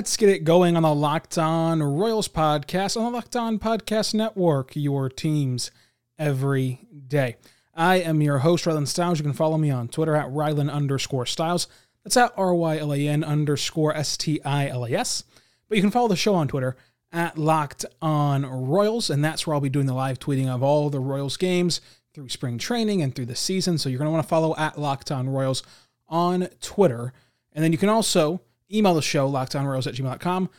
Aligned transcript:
Let's 0.00 0.16
get 0.16 0.30
it 0.30 0.44
going 0.44 0.78
on 0.78 0.82
the 0.82 0.94
Locked 0.94 1.36
On 1.36 1.82
Royals 1.82 2.26
podcast 2.26 2.96
on 2.96 3.04
the 3.04 3.10
Locked 3.10 3.36
On 3.36 3.58
Podcast 3.58 4.14
Network, 4.14 4.74
your 4.74 5.10
teams 5.10 5.70
every 6.18 6.88
day. 7.06 7.36
I 7.74 7.96
am 7.96 8.22
your 8.22 8.38
host, 8.38 8.64
Rylan 8.64 8.88
Stiles. 8.88 9.18
You 9.18 9.24
can 9.24 9.34
follow 9.34 9.58
me 9.58 9.70
on 9.70 9.88
Twitter 9.88 10.16
at 10.16 10.30
Rylan 10.30 10.72
underscore 10.72 11.26
Stiles. 11.26 11.66
That's 12.02 12.16
at 12.16 12.32
R 12.34 12.54
Y 12.54 12.78
L 12.78 12.94
A 12.94 13.08
N 13.08 13.22
underscore 13.22 13.94
S 13.94 14.16
T 14.16 14.40
I 14.42 14.68
L 14.68 14.86
A 14.86 14.90
S. 14.90 15.24
But 15.68 15.76
you 15.76 15.82
can 15.82 15.90
follow 15.90 16.08
the 16.08 16.16
show 16.16 16.34
on 16.34 16.48
Twitter 16.48 16.78
at 17.12 17.36
Locked 17.36 17.84
On 18.00 18.46
Royals, 18.46 19.10
and 19.10 19.22
that's 19.22 19.46
where 19.46 19.52
I'll 19.52 19.60
be 19.60 19.68
doing 19.68 19.84
the 19.84 19.92
live 19.92 20.18
tweeting 20.18 20.48
of 20.48 20.62
all 20.62 20.88
the 20.88 20.98
Royals 20.98 21.36
games 21.36 21.82
through 22.14 22.30
spring 22.30 22.56
training 22.56 23.02
and 23.02 23.14
through 23.14 23.26
the 23.26 23.36
season. 23.36 23.76
So 23.76 23.90
you're 23.90 23.98
going 23.98 24.08
to 24.08 24.12
want 24.12 24.24
to 24.24 24.30
follow 24.30 24.56
at 24.56 24.78
Locked 24.80 25.12
On 25.12 25.28
Royals 25.28 25.62
on 26.08 26.48
Twitter. 26.62 27.12
And 27.52 27.62
then 27.62 27.72
you 27.72 27.76
can 27.76 27.90
also 27.90 28.40
email 28.72 28.94
the 28.94 29.02
show, 29.02 29.30
lockedonroyals 29.30 29.86
at 29.86 29.94
gmail.com. 29.94 30.50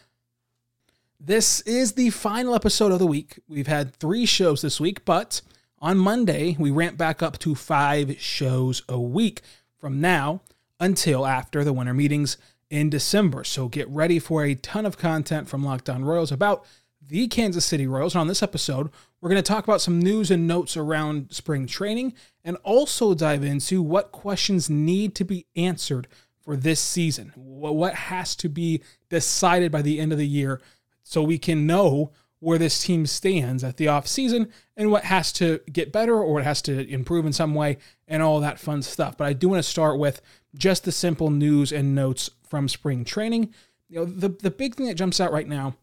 This 1.20 1.62
is 1.62 1.94
the 1.94 2.10
final 2.10 2.56
episode 2.56 2.92
of 2.92 3.00
the 3.00 3.06
week. 3.06 3.40
We've 3.48 3.68
had 3.68 3.96
three 3.96 4.26
shows 4.26 4.62
this 4.62 4.80
week, 4.80 5.06
but 5.06 5.42
on 5.80 5.98
Monday, 5.98 6.56
we 6.60 6.72
ramp 6.72 6.98
back 6.98 7.22
up 7.22 7.38
to 7.40 7.56
five 7.56 8.20
shows 8.20 8.82
a 8.90 9.00
week 9.00 9.42
from 9.78 10.02
now 10.02 10.42
until 10.80 11.28
after 11.28 11.64
the 11.64 11.74
winter 11.74 11.94
meetings 11.94 12.38
in 12.72 12.90
December. 12.90 13.44
So 13.44 13.68
get 13.68 13.88
ready 13.90 14.18
for 14.18 14.44
a 14.44 14.56
ton 14.56 14.86
of 14.86 14.98
content 14.98 15.48
from 15.48 15.64
Locked 15.64 15.90
On 15.90 16.04
Royals 16.04 16.32
about 16.32 16.66
the 17.06 17.28
Kansas 17.28 17.66
City 17.66 17.86
Royals. 17.86 18.16
And 18.16 18.22
on 18.22 18.28
this 18.28 18.42
episode, 18.42 18.90
we're 19.20 19.30
going 19.30 19.42
to 19.42 19.48
talk 19.48 19.64
about 19.64 19.82
some 19.82 20.00
news 20.00 20.32
and 20.32 20.48
notes 20.48 20.76
around 20.78 21.32
spring 21.32 21.68
training 21.68 22.14
and 22.44 22.58
also 22.64 23.14
dive 23.14 23.44
into 23.44 23.82
what 23.82 24.12
questions 24.12 24.70
need 24.70 25.14
to 25.16 25.26
be 25.26 25.46
answered 25.56 26.08
for 26.52 26.58
this 26.58 26.82
season. 26.82 27.32
What 27.38 27.94
has 27.94 28.36
to 28.36 28.50
be 28.50 28.84
decided 29.08 29.72
by 29.72 29.82
the 29.82 30.02
end 30.02 30.12
of 30.12 30.18
the 30.18 30.28
year 30.28 30.60
so 31.02 31.24
we 31.24 31.38
can 31.38 31.66
know 31.66 32.12
where 32.40 32.58
this 32.58 32.84
team 32.84 33.06
stands 33.06 33.64
at 33.64 33.78
the 33.78 33.88
off 33.88 34.06
season 34.06 34.52
and 34.76 34.92
what 34.92 35.06
has 35.06 35.32
to 35.34 35.62
get 35.72 35.94
better 35.94 36.14
or 36.14 36.34
what 36.34 36.44
has 36.44 36.62
to 36.64 36.86
improve 36.90 37.26
in 37.26 37.32
some 37.32 37.56
way 37.56 37.78
and 38.06 38.22
all 38.22 38.42
that 38.42 38.60
fun 38.60 38.82
stuff. 38.82 39.16
But 39.16 39.28
I 39.28 39.32
do 39.32 39.48
want 39.48 39.64
to 39.64 39.70
start 39.70 39.98
with 39.98 40.22
just 40.54 40.84
the 40.84 40.92
simple 40.92 41.30
news 41.30 41.72
and 41.72 41.96
notes 41.96 42.30
from 42.50 42.68
spring 42.68 43.06
training. 43.06 43.54
You 43.88 44.00
know, 44.00 44.06
the 44.06 44.28
the 44.28 44.52
big 44.52 44.76
thing 44.76 44.88
that 44.88 44.96
jumps 44.96 45.22
out 45.22 45.32
right 45.32 45.48
now 45.48 45.76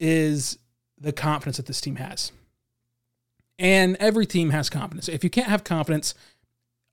is 0.00 0.58
the 0.98 1.12
confidence 1.12 1.58
that 1.58 1.66
this 1.66 1.82
team 1.82 1.96
has. 1.96 2.32
And 3.58 3.94
every 4.00 4.24
team 4.24 4.50
has 4.50 4.70
confidence. 4.70 5.06
If 5.06 5.22
you 5.22 5.28
can't 5.28 5.48
have 5.48 5.64
confidence 5.64 6.14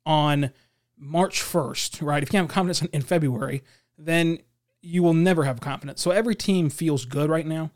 on 0.06 0.52
March 0.98 1.42
1st, 1.42 2.06
right? 2.06 2.24
If 2.24 2.34
you 2.34 2.40
have 2.40 2.48
confidence 2.48 2.82
in 2.82 3.02
February, 3.02 3.64
then 3.98 4.40
you 4.82 5.02
will 5.02 5.14
never 5.14 5.44
have 5.44 5.60
confidence. 5.60 6.02
So 6.02 6.12
every 6.12 6.36
team 6.36 6.70
feels 6.70 7.06
good 7.06 7.30
right 7.30 7.46
now. 7.46 7.72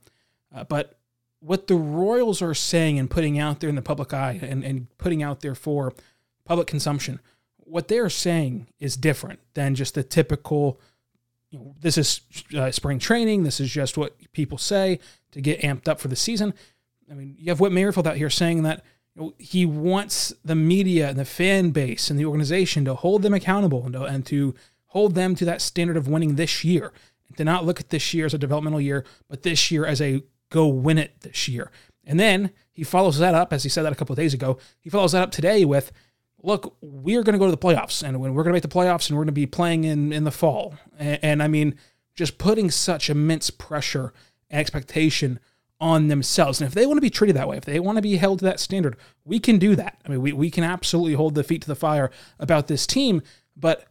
Uh, 0.54 0.64
but 0.64 1.00
what 1.40 1.68
the 1.68 1.76
Royals 1.76 2.42
are 2.42 2.54
saying 2.54 3.00
and 3.00 3.10
putting 3.10 3.40
out 3.40 3.60
there 3.60 3.70
in 3.70 3.76
the 3.76 3.82
public 3.82 4.14
eye 4.14 4.40
and, 4.42 4.64
and 4.64 4.88
putting 4.98 5.24
out 5.24 5.42
there 5.42 5.56
for 5.56 5.94
public 6.46 6.68
consumption, 6.68 7.20
what 7.58 7.88
they're 7.88 8.10
saying 8.10 8.68
is 8.80 8.98
different 8.98 9.40
than 9.54 9.76
just 9.76 9.96
the 9.96 10.04
typical, 10.04 10.80
you 11.50 11.60
know, 11.60 11.76
this 11.80 11.98
is 11.98 12.22
uh, 12.56 12.72
spring 12.72 13.00
training. 13.00 13.44
This 13.44 13.60
is 13.60 13.70
just 13.70 13.98
what 13.98 14.16
people 14.34 14.58
say 14.58 15.00
to 15.32 15.42
get 15.42 15.62
amped 15.62 15.88
up 15.88 16.00
for 16.00 16.08
the 16.08 16.16
season. 16.16 16.54
I 17.10 17.14
mean, 17.14 17.36
you 17.40 17.50
have 17.50 17.60
Whit 17.60 17.72
Merrifield 17.72 18.08
out 18.08 18.18
here 18.18 18.30
saying 18.30 18.64
that 18.64 18.84
he 19.38 19.66
wants 19.66 20.34
the 20.44 20.56
media 20.56 21.10
and 21.10 21.20
the 21.20 21.26
fan 21.26 21.72
base 21.72 22.10
and 22.10 22.20
the 22.20 22.26
organization 22.26 22.86
to 22.86 22.96
hold 22.96 23.22
them 23.22 23.34
accountable 23.34 23.86
and 23.86 23.94
to, 23.94 24.04
and 24.04 24.26
to 24.28 24.56
hold 24.88 25.16
them 25.16 25.36
to 25.36 25.46
that 25.46 25.62
standard 25.62 25.98
of 25.98 26.08
winning 26.08 26.36
this 26.36 26.64
year. 26.64 26.94
And 27.28 27.38
to 27.38 27.44
not 27.44 27.66
look 27.66 27.80
at 27.80 27.90
this 27.90 28.14
year 28.14 28.26
as 28.26 28.34
a 28.34 28.38
developmental 28.38 28.82
year, 28.82 29.06
but 29.28 29.44
this 29.44 29.72
year 29.72 29.86
as 29.86 30.02
a 30.02 30.24
go 30.50 30.68
win 30.68 30.98
it 30.98 31.22
this 31.22 31.48
year. 31.48 31.72
And 32.06 32.20
then 32.20 32.52
he 32.72 32.84
follows 32.84 33.20
that 33.20 33.36
up, 33.36 33.54
as 33.54 33.64
he 33.64 33.70
said 33.70 33.84
that 33.84 33.92
a 33.92 33.96
couple 33.96 34.14
of 34.14 34.18
days 34.18 34.34
ago, 34.34 34.58
he 34.80 34.90
follows 34.90 35.12
that 35.12 35.22
up 35.22 35.32
today 35.32 35.64
with, 35.64 35.92
look, 36.42 36.76
we're 36.82 37.24
going 37.24 37.34
to 37.34 37.40
go 37.40 37.46
to 37.46 37.52
the 37.52 37.58
playoffs 37.58 38.02
and 38.02 38.20
we're 38.20 38.30
going 38.30 38.46
to 38.46 38.54
make 38.54 38.64
the 38.64 38.68
playoffs 38.68 39.10
and 39.10 39.18
we're 39.18 39.24
going 39.24 39.28
to 39.28 39.34
be 39.34 39.46
playing 39.46 39.84
in, 39.84 40.12
in 40.12 40.24
the 40.24 40.32
fall. 40.32 40.76
And, 40.98 41.20
and 41.22 41.44
I 41.44 41.48
mean, 41.48 41.78
just 42.16 42.38
putting 42.38 42.72
such 42.72 43.10
immense 43.10 43.50
pressure 43.50 44.14
and 44.50 44.60
expectation 44.60 45.40
on 45.80 46.08
themselves. 46.08 46.60
And 46.60 46.68
if 46.68 46.74
they 46.74 46.86
want 46.86 46.98
to 46.98 47.02
be 47.02 47.10
treated 47.10 47.36
that 47.36 47.48
way, 47.48 47.58
if 47.58 47.66
they 47.66 47.80
want 47.80 47.96
to 47.98 48.02
be 48.02 48.18
held 48.18 48.40
to 48.40 48.46
that 48.46 48.60
standard, 48.60 48.98
we 49.24 49.40
can 49.40 49.58
do 49.58 49.76
that. 49.76 50.00
I 50.06 50.10
mean, 50.10 50.22
we, 50.22 50.34
we 50.34 50.52
can 50.52 50.64
absolutely 50.64 51.14
hold 51.14 51.36
the 51.36 51.44
feet 51.44 51.62
to 51.62 51.68
the 51.68 51.76
fire 51.76 52.12
about 52.40 52.68
this 52.68 52.86
team. 52.86 53.22
But 53.56 53.86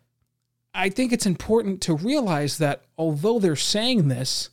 I 0.75 0.91
think 0.91 1.13
it's 1.13 1.27
important 1.27 1.81
to 1.83 1.95
realize 1.95 2.59
that 2.59 2.83
although 2.97 3.39
they're 3.39 3.57
saying 3.57 4.09
this, 4.09 4.51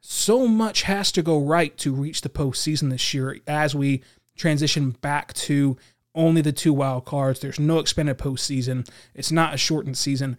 so 0.00 0.46
much 0.46 0.82
has 0.82 1.12
to 1.12 1.22
go 1.22 1.38
right 1.38 1.76
to 1.78 1.92
reach 1.92 2.22
the 2.22 2.28
postseason 2.28 2.90
this 2.90 3.12
year 3.12 3.38
as 3.46 3.74
we 3.74 4.02
transition 4.36 4.92
back 5.02 5.34
to 5.34 5.76
only 6.14 6.40
the 6.40 6.52
two 6.52 6.72
wild 6.72 7.04
cards. 7.04 7.40
There's 7.40 7.60
no 7.60 7.78
expanded 7.78 8.16
postseason. 8.16 8.88
It's 9.14 9.30
not 9.30 9.54
a 9.54 9.58
shortened 9.58 9.98
season 9.98 10.38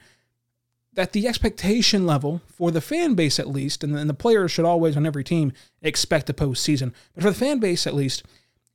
that 1.00 1.14
the 1.14 1.30
expectation 1.30 2.06
level 2.06 2.42
for 2.46 2.72
the 2.72 2.82
fan 2.82 3.14
base, 3.14 3.40
at 3.40 3.48
least, 3.48 3.86
and 3.86 3.96
and 3.96 4.10
the 4.10 4.14
players 4.14 4.52
should 4.52 4.66
always 4.66 4.98
on 4.98 5.06
every 5.06 5.24
team 5.24 5.54
expect 5.82 6.28
the 6.28 6.34
postseason, 6.34 6.92
but 7.16 7.24
for 7.24 7.30
the 7.30 7.36
fan 7.38 7.58
base, 7.60 7.88
at 7.88 7.94
least, 7.94 8.24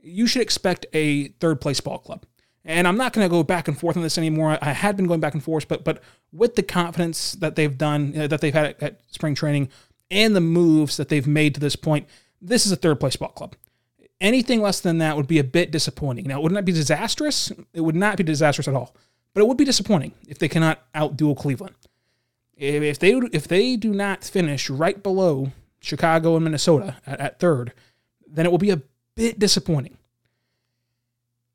you 0.01 0.27
should 0.27 0.41
expect 0.41 0.87
a 0.95 1.29
third 1.41 1.61
place 1.61 1.83
ball 1.83 1.99
club. 1.99 2.25
And 2.65 2.89
I'm 2.89 2.97
not 2.97 3.13
going 3.13 3.27
to 3.27 3.31
go 3.31 3.43
back 3.43 3.69
and 3.69 3.79
forth 3.79 3.99
on 3.99 4.03
this 4.03 4.17
anymore. 4.17 4.57
I 4.63 4.73
had 4.73 4.97
been 4.97 5.07
going 5.07 5.21
back 5.21 5.35
and 5.35 5.45
forth, 5.45 5.69
but 5.69 5.85
but 5.85 6.03
with 6.33 6.55
the 6.55 6.63
confidence 6.63 7.33
that 7.33 7.57
they've 7.57 7.77
done, 7.77 8.19
uh, 8.19 8.27
that 8.29 8.41
they've 8.41 8.55
had 8.55 8.69
at, 8.69 8.83
at 8.83 9.01
spring 9.09 9.35
training, 9.35 9.69
and 10.11 10.35
the 10.35 10.41
moves 10.41 10.97
that 10.97 11.11
they've 11.11 11.27
made 11.27 11.53
to 11.57 11.61
this 11.61 11.77
point, 11.77 12.09
this 12.41 12.65
is 12.65 12.73
a 12.73 12.77
third 12.77 13.01
place 13.01 13.17
ball 13.17 13.29
club. 13.29 13.55
Anything 14.19 14.63
less 14.63 14.81
than 14.81 14.97
that 14.97 15.19
would 15.19 15.29
be 15.29 15.39
a 15.39 15.45
bit 15.45 15.71
disappointing. 15.71 16.27
Now, 16.27 16.41
wouldn't 16.41 16.57
that 16.57 16.65
be 16.65 16.73
disastrous? 16.73 17.53
It 17.75 17.83
would 17.83 17.97
not 17.97 18.17
be 18.17 18.25
disastrous 18.25 18.67
at 18.67 18.75
all, 18.75 18.97
but 19.35 19.43
it 19.43 19.47
would 19.47 19.59
be 19.59 19.67
disappointing 19.67 20.13
if 20.27 20.39
they 20.39 20.49
cannot 20.49 20.91
outduel 20.95 21.37
Cleveland. 21.37 21.75
If 22.57 22.99
they 22.99 23.13
if 23.33 23.49
they 23.49 23.77
do 23.77 23.93
not 23.93 24.25
finish 24.25 24.71
right 24.71 25.03
below 25.03 25.53
Chicago 25.81 26.37
and 26.37 26.45
Minnesota 26.45 26.97
at, 27.07 27.21
at 27.21 27.39
third, 27.41 27.73
then 28.27 28.47
it 28.47 28.51
will 28.51 28.59
be 28.59 28.71
a 28.71 28.83
bit 29.15 29.39
disappointing. 29.39 29.97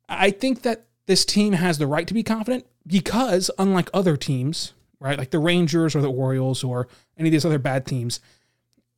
I 0.08 0.30
think 0.30 0.62
that 0.62 0.86
this 1.06 1.24
team 1.24 1.54
has 1.54 1.78
the 1.78 1.86
right 1.86 2.06
to 2.06 2.14
be 2.14 2.22
confident 2.22 2.66
because, 2.86 3.50
unlike 3.58 3.88
other 3.94 4.16
teams, 4.16 4.72
right, 4.98 5.18
like 5.18 5.30
the 5.30 5.38
Rangers 5.38 5.94
or 5.94 6.00
the 6.00 6.10
Orioles 6.10 6.62
or 6.62 6.88
any 7.16 7.28
of 7.28 7.32
these 7.32 7.44
other 7.44 7.58
bad 7.58 7.86
teams, 7.86 8.20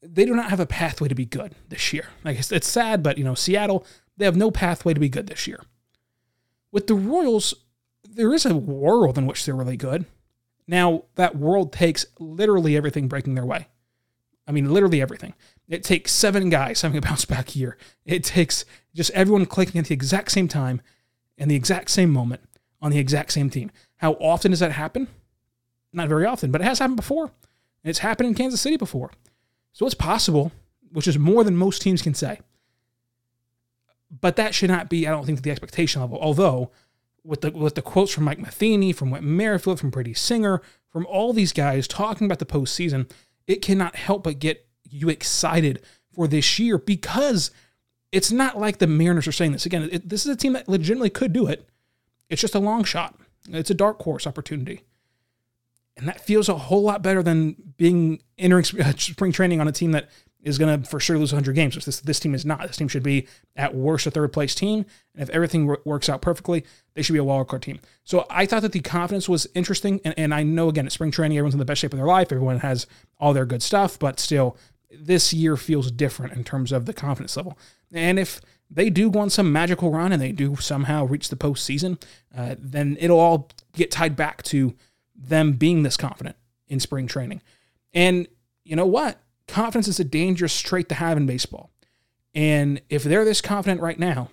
they 0.02 0.24
do 0.24 0.34
not 0.34 0.50
have 0.50 0.60
a 0.60 0.66
pathway 0.66 1.08
to 1.08 1.14
be 1.14 1.24
good 1.24 1.54
this 1.68 1.92
year. 1.92 2.08
Like 2.24 2.38
it's, 2.38 2.50
it's 2.50 2.68
sad, 2.68 3.02
but 3.02 3.18
you 3.18 3.24
know, 3.24 3.34
Seattle, 3.34 3.86
they 4.16 4.24
have 4.24 4.36
no 4.36 4.50
pathway 4.50 4.94
to 4.94 5.00
be 5.00 5.08
good 5.08 5.28
this 5.28 5.46
year. 5.46 5.60
With 6.72 6.86
the 6.86 6.94
Royals, 6.94 7.54
there 8.08 8.34
is 8.34 8.44
a 8.46 8.56
world 8.56 9.16
in 9.16 9.26
which 9.26 9.44
they're 9.44 9.54
really 9.54 9.76
good. 9.76 10.06
Now, 10.66 11.04
that 11.16 11.36
world 11.36 11.72
takes 11.72 12.06
literally 12.18 12.76
everything 12.76 13.08
breaking 13.08 13.34
their 13.34 13.46
way. 13.46 13.68
I 14.46 14.52
mean, 14.52 14.72
literally 14.72 15.00
everything. 15.00 15.34
It 15.68 15.84
takes 15.84 16.12
seven 16.12 16.50
guys 16.50 16.82
having 16.82 16.98
a 16.98 17.00
bounce 17.00 17.24
back 17.24 17.54
year. 17.56 17.76
It 18.04 18.24
takes 18.24 18.64
just 18.94 19.10
everyone 19.12 19.46
clicking 19.46 19.78
at 19.78 19.86
the 19.86 19.94
exact 19.94 20.32
same 20.32 20.48
time 20.48 20.80
and 21.38 21.50
the 21.50 21.56
exact 21.56 21.90
same 21.90 22.10
moment 22.10 22.42
on 22.80 22.90
the 22.90 22.98
exact 22.98 23.32
same 23.32 23.50
team. 23.50 23.70
How 23.96 24.12
often 24.14 24.50
does 24.50 24.60
that 24.60 24.72
happen? 24.72 25.08
Not 25.92 26.08
very 26.08 26.26
often, 26.26 26.50
but 26.50 26.60
it 26.60 26.64
has 26.64 26.78
happened 26.78 26.96
before. 26.96 27.30
It's 27.84 28.00
happened 28.00 28.28
in 28.28 28.34
Kansas 28.34 28.60
City 28.60 28.76
before. 28.76 29.10
So 29.72 29.86
it's 29.86 29.94
possible, 29.94 30.52
which 30.90 31.08
is 31.08 31.18
more 31.18 31.44
than 31.44 31.56
most 31.56 31.82
teams 31.82 32.02
can 32.02 32.14
say. 32.14 32.40
But 34.20 34.36
that 34.36 34.54
should 34.54 34.70
not 34.70 34.90
be, 34.90 35.06
I 35.06 35.10
don't 35.10 35.24
think, 35.24 35.42
the 35.42 35.50
expectation 35.50 36.00
level. 36.00 36.18
Although 36.20 36.70
with 37.24 37.42
the 37.42 37.50
with 37.50 37.74
the 37.74 37.82
quotes 37.82 38.12
from 38.12 38.24
Mike 38.24 38.38
Matheny, 38.38 38.92
from 38.92 39.10
Whit 39.10 39.22
Merrifield, 39.22 39.80
from 39.80 39.90
Brady 39.90 40.14
Singer, 40.14 40.62
from 40.90 41.06
all 41.06 41.32
these 41.32 41.52
guys 41.52 41.86
talking 41.86 42.24
about 42.24 42.38
the 42.38 42.46
postseason, 42.46 43.10
it 43.46 43.62
cannot 43.62 43.96
help 43.96 44.24
but 44.24 44.38
get 44.38 44.66
you 44.88 45.08
excited 45.08 45.82
for 46.12 46.28
this 46.28 46.58
year 46.58 46.78
because 46.78 47.50
it's 48.10 48.30
not 48.30 48.58
like 48.58 48.78
the 48.78 48.86
Mariners 48.86 49.26
are 49.26 49.32
saying 49.32 49.52
this 49.52 49.66
again. 49.66 49.88
It, 49.90 50.08
this 50.08 50.26
is 50.26 50.32
a 50.32 50.36
team 50.36 50.52
that 50.52 50.68
legitimately 50.68 51.10
could 51.10 51.32
do 51.32 51.46
it. 51.46 51.68
It's 52.28 52.40
just 52.40 52.54
a 52.54 52.60
long 52.60 52.84
shot. 52.84 53.18
It's 53.48 53.70
a 53.70 53.74
dark 53.74 54.00
horse 54.02 54.26
opportunity, 54.26 54.84
and 55.96 56.06
that 56.08 56.20
feels 56.20 56.48
a 56.48 56.56
whole 56.56 56.82
lot 56.82 57.02
better 57.02 57.22
than 57.22 57.56
being 57.76 58.22
entering 58.38 58.64
spring 58.96 59.32
training 59.32 59.60
on 59.60 59.68
a 59.68 59.72
team 59.72 59.92
that 59.92 60.10
is 60.42 60.58
going 60.58 60.82
to 60.82 60.88
for 60.88 60.98
sure 60.98 61.18
lose 61.18 61.32
100 61.32 61.54
games. 61.54 61.84
This 61.84 62.00
this 62.00 62.20
team 62.20 62.34
is 62.34 62.44
not. 62.44 62.66
This 62.66 62.76
team 62.76 62.88
should 62.88 63.02
be 63.02 63.26
at 63.56 63.74
worst 63.74 64.06
a 64.06 64.10
third 64.10 64.32
place 64.32 64.54
team, 64.54 64.84
and 65.14 65.22
if 65.22 65.30
everything 65.30 65.74
works 65.84 66.08
out 66.08 66.20
perfectly, 66.20 66.64
they 66.94 67.02
should 67.02 67.12
be 67.12 67.18
a 67.18 67.24
wild 67.24 67.48
card 67.48 67.62
team. 67.62 67.80
So 68.04 68.26
I 68.28 68.46
thought 68.46 68.62
that 68.62 68.72
the 68.72 68.80
confidence 68.80 69.28
was 69.28 69.46
interesting, 69.54 70.00
and, 70.04 70.14
and 70.16 70.34
I 70.34 70.42
know 70.42 70.68
again 70.68 70.86
at 70.86 70.92
spring 70.92 71.10
training 71.10 71.38
everyone's 71.38 71.54
in 71.54 71.58
the 71.58 71.64
best 71.64 71.80
shape 71.80 71.92
of 71.92 71.98
their 71.98 72.06
life, 72.06 72.32
everyone 72.32 72.58
has 72.58 72.86
all 73.18 73.32
their 73.32 73.46
good 73.46 73.62
stuff, 73.62 73.98
but 73.98 74.18
still 74.18 74.56
this 74.90 75.32
year 75.32 75.56
feels 75.56 75.90
different 75.90 76.34
in 76.34 76.44
terms 76.44 76.72
of 76.72 76.86
the 76.86 76.92
confidence 76.92 77.36
level. 77.36 77.58
And 77.92 78.18
if 78.18 78.40
they 78.70 78.90
do 78.90 79.10
go 79.10 79.20
on 79.20 79.30
some 79.30 79.52
magical 79.52 79.90
run 79.90 80.12
and 80.12 80.20
they 80.20 80.32
do 80.32 80.56
somehow 80.56 81.04
reach 81.04 81.28
the 81.28 81.36
postseason, 81.36 82.02
uh, 82.36 82.56
then 82.58 82.96
it'll 83.00 83.20
all 83.20 83.48
get 83.74 83.90
tied 83.90 84.16
back 84.16 84.42
to 84.44 84.74
them 85.14 85.52
being 85.52 85.82
this 85.82 85.96
confident 85.96 86.36
in 86.68 86.80
spring 86.80 87.06
training. 87.06 87.42
And 87.92 88.26
you 88.64 88.76
know 88.76 88.86
what? 88.86 89.20
Confidence 89.52 89.86
is 89.86 90.00
a 90.00 90.04
dangerous 90.04 90.58
trait 90.60 90.88
to 90.88 90.94
have 90.94 91.18
in 91.18 91.26
baseball. 91.26 91.70
And 92.34 92.80
if 92.88 93.04
they're 93.04 93.24
this 93.24 93.42
confident 93.42 93.82
right 93.82 93.98
now, 93.98 94.30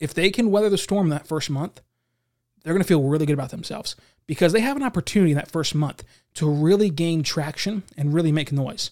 if 0.00 0.12
they 0.12 0.30
can 0.30 0.50
weather 0.50 0.68
the 0.68 0.76
storm 0.76 1.08
that 1.10 1.28
first 1.28 1.48
month, 1.48 1.80
they're 2.62 2.74
going 2.74 2.82
to 2.82 2.88
feel 2.88 3.04
really 3.04 3.26
good 3.26 3.34
about 3.34 3.50
themselves 3.50 3.94
because 4.26 4.52
they 4.52 4.60
have 4.60 4.76
an 4.76 4.82
opportunity 4.82 5.30
in 5.30 5.36
that 5.36 5.50
first 5.50 5.74
month 5.74 6.02
to 6.34 6.50
really 6.50 6.90
gain 6.90 7.22
traction 7.22 7.84
and 7.96 8.12
really 8.12 8.32
make 8.32 8.50
noise. 8.50 8.90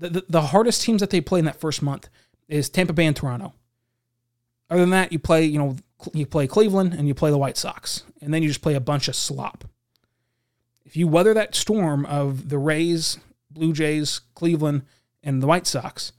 The, 0.00 0.08
the, 0.08 0.24
the 0.28 0.42
hardest 0.42 0.82
teams 0.82 1.00
that 1.00 1.10
they 1.10 1.20
play 1.20 1.38
in 1.38 1.44
that 1.44 1.60
first 1.60 1.80
month 1.80 2.08
is 2.48 2.68
Tampa 2.68 2.92
Bay 2.92 3.06
and 3.06 3.14
Toronto. 3.14 3.54
Other 4.68 4.80
than 4.80 4.90
that, 4.90 5.12
you 5.12 5.20
play, 5.20 5.44
you 5.44 5.58
know, 5.58 5.76
you 6.12 6.26
play 6.26 6.48
Cleveland 6.48 6.94
and 6.94 7.06
you 7.06 7.14
play 7.14 7.30
the 7.30 7.38
White 7.38 7.56
Sox, 7.56 8.02
and 8.20 8.34
then 8.34 8.42
you 8.42 8.48
just 8.48 8.62
play 8.62 8.74
a 8.74 8.80
bunch 8.80 9.06
of 9.06 9.14
slop. 9.14 9.64
If 10.84 10.96
you 10.96 11.06
weather 11.06 11.32
that 11.34 11.54
storm 11.54 12.04
of 12.06 12.48
the 12.48 12.58
Rays 12.58 13.18
Blue 13.54 13.72
Jays, 13.72 14.20
Cleveland, 14.34 14.82
and 15.22 15.42
the 15.42 15.46
White 15.46 15.66
Sox, 15.66 16.12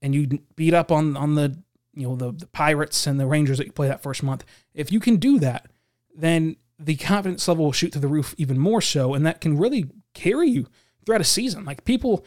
and 0.00 0.14
you 0.14 0.40
beat 0.56 0.74
up 0.74 0.92
on 0.92 1.16
on 1.16 1.34
the 1.34 1.58
you 1.94 2.08
know 2.08 2.16
the, 2.16 2.32
the 2.32 2.46
Pirates 2.46 3.06
and 3.06 3.18
the 3.18 3.26
Rangers 3.26 3.58
that 3.58 3.66
you 3.66 3.72
play 3.72 3.88
that 3.88 4.02
first 4.02 4.22
month, 4.22 4.44
if 4.74 4.90
you 4.90 5.00
can 5.00 5.16
do 5.16 5.38
that, 5.38 5.68
then 6.14 6.56
the 6.78 6.96
confidence 6.96 7.46
level 7.46 7.66
will 7.66 7.72
shoot 7.72 7.92
through 7.92 8.00
the 8.00 8.08
roof 8.08 8.34
even 8.36 8.58
more 8.58 8.80
so, 8.80 9.14
and 9.14 9.24
that 9.24 9.40
can 9.40 9.58
really 9.58 9.86
carry 10.12 10.48
you 10.48 10.66
throughout 11.04 11.20
a 11.20 11.24
season. 11.24 11.64
Like 11.64 11.84
people 11.84 12.24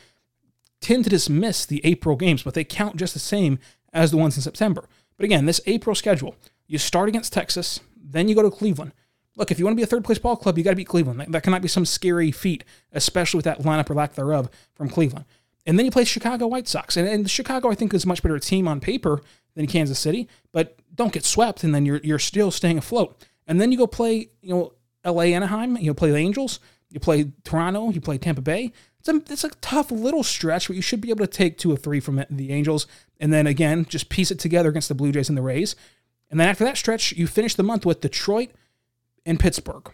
tend 0.80 1.04
to 1.04 1.10
dismiss 1.10 1.66
the 1.66 1.82
April 1.84 2.16
games, 2.16 2.44
but 2.44 2.54
they 2.54 2.64
count 2.64 2.96
just 2.96 3.14
the 3.14 3.20
same 3.20 3.60
as 3.94 4.12
the 4.12 4.18
ones 4.18 4.36
in 4.36 4.44
September. 4.44 4.88
But 5.18 5.26
again, 5.26 5.46
this 5.46 5.62
April 5.66 5.96
schedule, 5.96 6.36
you 6.68 6.78
start 6.78 7.10
against 7.10 7.34
Texas, 7.34 7.80
then 7.96 8.28
you 8.28 8.36
go 8.36 8.44
to 8.44 8.52
Cleveland, 8.52 8.94
look, 9.38 9.52
if 9.52 9.60
you 9.60 9.66
want 9.66 9.74
to 9.74 9.78
be 9.78 9.84
a 9.84 9.88
third 9.88 10.04
place 10.04 10.18
ball 10.18 10.36
club, 10.36 10.58
you 10.58 10.64
got 10.64 10.72
to 10.72 10.76
beat 10.76 10.88
Cleveland. 10.88 11.20
That, 11.20 11.32
that 11.32 11.44
cannot 11.44 11.62
be 11.62 11.68
some 11.68 11.86
scary 11.86 12.32
feat, 12.32 12.64
especially 12.92 13.38
with 13.38 13.46
that 13.46 13.62
lineup 13.62 13.90
or 13.90 13.94
lack 13.94 14.16
thereof 14.16 14.50
from 14.76 14.90
Cleveland. 14.90 15.26
And 15.66 15.78
then 15.78 15.86
you 15.86 15.92
play 15.92 16.06
Chicago 16.06 16.48
White 16.48 16.68
Sox. 16.68 16.98
And, 16.98 17.08
and 17.08 17.30
Chicago, 17.30 17.70
I 17.70 17.76
think, 17.76 17.94
is 17.94 18.06
a 18.06 18.08
much 18.08 18.24
better 18.24 18.40
team 18.40 18.68
on 18.68 18.80
paper 18.80 19.22
than 19.56 19.68
Kansas 19.68 20.00
City, 20.00 20.28
but 20.52 20.80
don't 20.94 21.14
get 21.14 21.26
swept, 21.26 21.64
and 21.64 21.74
then 21.74 21.86
you're, 21.86 22.00
you're 22.04 22.20
still 22.20 22.52
staying 22.52 22.78
afloat. 22.78 23.26
And 23.48 23.62
then 23.62 23.72
you 23.72 23.78
go 23.78 23.88
play, 23.88 24.30
you 24.42 24.50
know, 24.50 24.74
LA 25.06 25.24
Anaheim, 25.24 25.78
you 25.78 25.94
play 25.94 26.12
the 26.12 26.18
Angels, 26.18 26.60
you 26.90 27.00
play 27.00 27.32
Toronto, 27.44 27.92
you 27.92 28.02
play 28.02 28.18
Tampa 28.18 28.42
Bay. 28.42 28.72
It's 29.00 29.10
a, 29.10 29.16
it's 29.32 29.44
a 29.44 29.50
tough 29.62 29.92
little 29.92 30.24
stretch, 30.24 30.68
but 30.68 30.76
you 30.76 30.82
should 30.82 31.02
be 31.02 31.10
able 31.10 31.26
to 31.26 31.32
take 31.32 31.58
two 31.58 31.72
or 31.72 31.78
three 31.78 32.00
from 32.00 32.24
the 32.30 32.52
Angels. 32.52 32.88
And 33.20 33.32
then 33.32 33.48
again, 33.48 33.86
just 33.86 34.10
piece 34.10 34.32
it 34.32 34.40
together 34.40 34.70
against 34.70 34.90
the 34.90 34.96
Blue 34.96 35.12
Jays 35.12 35.30
and 35.30 35.38
the 35.38 35.42
Rays. 35.42 35.76
And 36.30 36.40
then 36.40 36.50
after 36.50 36.64
that 36.66 36.78
stretch, 36.78 37.14
you 37.14 37.26
finish 37.28 37.56
the 37.56 37.64
month 37.64 37.86
with 37.86 38.02
Detroit, 38.02 38.52
in 39.28 39.38
Pittsburgh. 39.38 39.92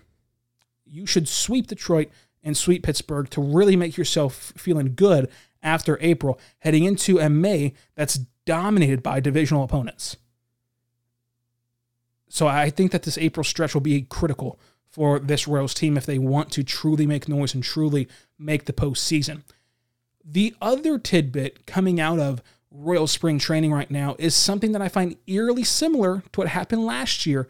You 0.85 1.05
should 1.07 1.27
sweep 1.27 1.67
Detroit 1.67 2.09
and 2.43 2.55
sweep 2.55 2.83
Pittsburgh 2.83 3.29
to 3.31 3.41
really 3.41 3.75
make 3.75 3.97
yourself 3.97 4.53
feeling 4.55 4.93
good 4.95 5.29
after 5.63 5.97
April, 6.01 6.39
heading 6.59 6.83
into 6.83 7.17
a 7.17 7.29
May 7.29 7.73
that's 7.95 8.19
dominated 8.45 9.01
by 9.01 9.19
divisional 9.19 9.63
opponents. 9.63 10.17
So 12.29 12.47
I 12.47 12.69
think 12.69 12.91
that 12.91 13.03
this 13.03 13.17
April 13.17 13.43
stretch 13.43 13.73
will 13.73 13.81
be 13.81 14.03
critical 14.03 14.59
for 14.89 15.17
this 15.17 15.47
Royals 15.47 15.73
team 15.73 15.97
if 15.97 16.05
they 16.05 16.19
want 16.19 16.51
to 16.51 16.63
truly 16.63 17.07
make 17.07 17.27
noise 17.27 17.55
and 17.55 17.63
truly 17.63 18.07
make 18.37 18.65
the 18.65 18.73
postseason. 18.73 19.41
The 20.23 20.53
other 20.61 20.99
tidbit 20.99 21.65
coming 21.65 21.99
out 21.99 22.19
of 22.19 22.43
Royal 22.69 23.07
spring 23.07 23.39
training 23.39 23.71
right 23.71 23.89
now 23.89 24.15
is 24.17 24.35
something 24.35 24.71
that 24.73 24.81
I 24.81 24.89
find 24.89 25.15
eerily 25.27 25.63
similar 25.63 26.23
to 26.31 26.39
what 26.39 26.47
happened 26.49 26.85
last 26.85 27.25
year. 27.25 27.41